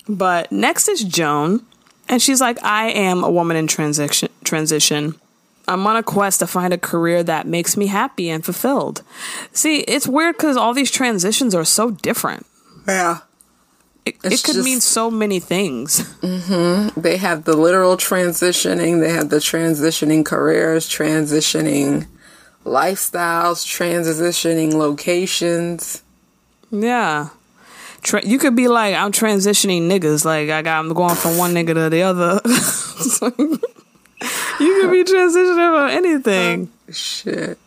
[0.08, 1.64] But next is Joan,
[2.08, 4.28] and she's like, I am a woman in transition.
[4.44, 5.14] Transition.
[5.66, 9.02] I'm on a quest to find a career that makes me happy and fulfilled.
[9.52, 12.46] See, it's weird because all these transitions are so different.
[12.86, 13.20] Yeah.
[14.04, 16.00] It, it could mean so many things.
[16.20, 17.00] Mm-hmm.
[17.00, 22.06] They have the literal transitioning, they have the transitioning careers, transitioning
[22.64, 26.02] lifestyles, transitioning locations.
[26.70, 27.30] Yeah.
[28.04, 30.24] Tra- you could be like, I'm transitioning niggas.
[30.24, 32.40] Like, I got, I'm going from one nigga to the other.
[34.60, 36.70] you could be transitioning from anything.
[36.92, 37.58] Shit.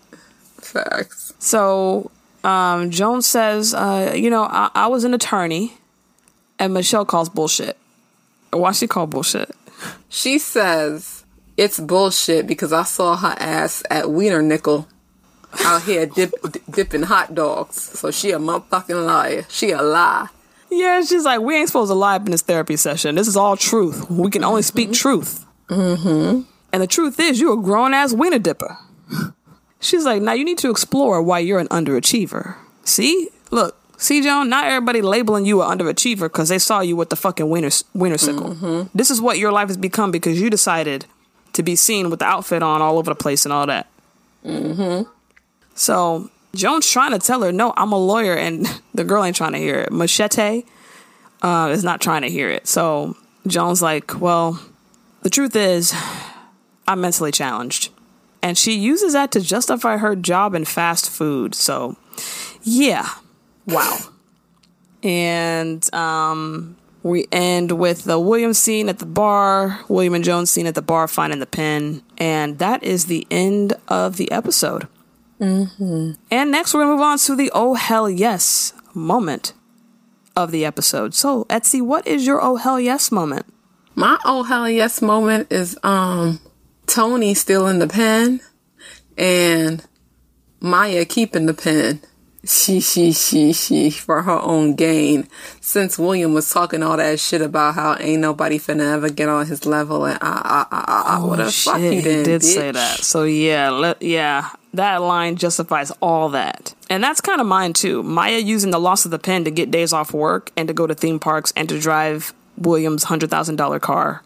[0.62, 1.34] Facts.
[1.40, 2.12] So,
[2.44, 5.74] um, Jones says, uh, you know, I-, I was an attorney,
[6.60, 7.78] and Michelle calls bullshit.
[8.52, 9.52] Why she call bullshit?
[10.08, 11.26] She says
[11.58, 14.88] it's bullshit because I saw her ass at Wiener Sickle
[15.60, 16.34] out here dip,
[16.70, 17.82] dipping hot dogs.
[17.82, 19.46] So she a motherfucking liar.
[19.50, 20.28] She a lie.
[20.70, 23.16] Yeah, she's like, we ain't supposed to lie up in this therapy session.
[23.16, 24.10] This is all truth.
[24.10, 25.46] We can only speak truth.
[25.70, 26.42] Mm-hmm.
[26.74, 28.78] And the truth is, you're a grown ass wiener dipper.
[29.80, 32.58] She's like, now you need to explore why you're an underachiever.
[32.84, 33.30] See?
[33.52, 37.16] Look, see, Joan, not everybody labeling you an underachiever because they saw you with the
[37.16, 38.90] fucking wiener, wiener sickle.
[38.94, 41.06] This is what your life has become because you decided
[41.54, 43.88] to be seen with the outfit on all over the place and all that.
[44.46, 45.10] Mm-hmm.
[45.78, 49.54] So Joan's trying to tell her, no, I'm a lawyer, and the girl ain't trying
[49.54, 49.92] to hear it.
[49.92, 50.64] Machete
[51.42, 52.68] uh, is not trying to hear it.
[52.68, 53.16] So
[53.46, 54.60] Joan's like, well,
[55.22, 55.94] the truth is,
[56.88, 57.90] I'm mentally challenged.
[58.42, 61.56] And she uses that to justify her job in fast food.
[61.56, 61.98] So,
[62.64, 63.10] yeah.
[63.66, 63.98] Wow.
[65.04, 70.68] and um, we end with the William scene at the bar, William and Joan's scene
[70.68, 72.02] at the bar finding the pen.
[72.18, 74.88] And that is the end of the episode.
[75.40, 76.12] Mm-hmm.
[76.32, 79.54] And next, we're going to move on to the oh hell yes moment
[80.36, 81.14] of the episode.
[81.14, 83.46] So, Etsy, what is your oh hell yes moment?
[83.96, 86.40] My oh hell yes moment is um
[86.86, 88.42] Toni stealing the pen
[89.18, 89.84] and
[90.60, 92.02] Maya keeping the pen.
[92.46, 95.28] She she she she for her own gain.
[95.60, 99.48] Since William was talking all that shit about how ain't nobody finna ever get on
[99.48, 102.24] his level and ah ah ah ah ah what the fuck you Oh, he did,
[102.26, 102.46] did bitch.
[102.46, 103.00] say that.
[103.00, 108.02] So yeah, let, yeah, that line justifies all that, and that's kind of mine too.
[108.02, 110.88] Maya using the loss of the pen to get days off work and to go
[110.88, 114.24] to theme parks and to drive William's hundred thousand dollar car.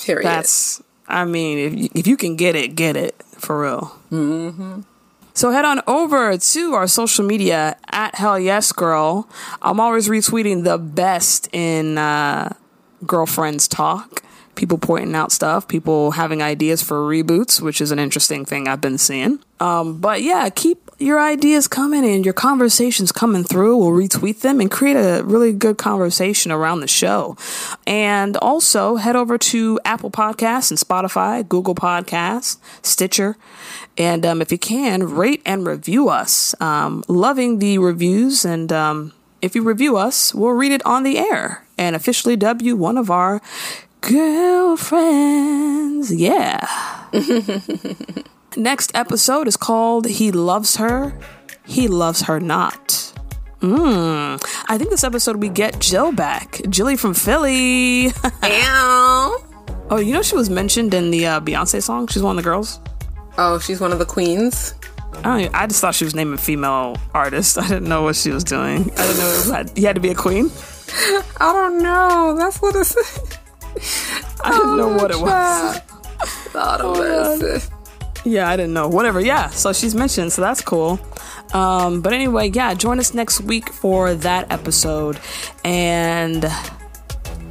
[0.00, 0.24] Period.
[0.24, 3.96] That's, I mean, if you, if you can get it, get it for real.
[4.10, 4.80] Mm-hmm.
[5.34, 9.28] So head on over to our social media at Hell Yes Girl.
[9.62, 12.54] I'm always retweeting the best in uh,
[13.04, 14.22] girlfriends talk.
[14.54, 18.80] People pointing out stuff, people having ideas for reboots, which is an interesting thing I've
[18.80, 19.40] been seeing.
[19.64, 23.78] Um, but yeah, keep your ideas coming and your conversations coming through.
[23.78, 27.38] We'll retweet them and create a really good conversation around the show.
[27.86, 33.38] And also head over to Apple Podcasts and Spotify, Google Podcasts, Stitcher.
[33.96, 36.54] And um, if you can, rate and review us.
[36.60, 38.44] Um, loving the reviews.
[38.44, 42.76] And um, if you review us, we'll read it on the air and officially you
[42.76, 43.40] one of our
[44.02, 44.94] girlfriends.
[46.14, 46.68] Yeah.
[48.56, 51.18] Next episode is called He Loves Her,
[51.64, 53.12] He Loves Her Not.
[53.60, 54.44] Mm.
[54.68, 56.60] I think this episode we get Jill back.
[56.68, 58.12] Jilly from Philly.
[58.42, 62.06] oh, you know she was mentioned in the uh, Beyonce song?
[62.06, 62.78] She's one of the girls.
[63.38, 64.74] Oh, she's one of the queens.
[65.18, 67.58] I, don't even, I just thought she was naming female artists.
[67.58, 68.82] I didn't know what she was doing.
[68.82, 70.50] I didn't know it was had, you had to be a queen.
[71.40, 72.36] I don't know.
[72.38, 72.96] That's what it's.
[74.42, 75.78] I didn't know what it was.
[76.52, 76.98] thought of
[77.40, 77.70] this.
[78.24, 78.88] Yeah, I didn't know.
[78.88, 79.20] Whatever.
[79.20, 79.50] Yeah.
[79.50, 80.32] So she's mentioned.
[80.32, 80.98] So that's cool.
[81.52, 85.18] Um, but anyway, yeah, join us next week for that episode.
[85.64, 86.46] And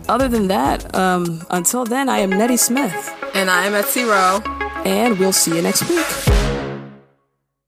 [0.09, 3.15] other than that, um, until then, I am Nettie Smith.
[3.33, 4.41] And I am Etsy Rowe.
[4.83, 6.32] And we'll see you next week.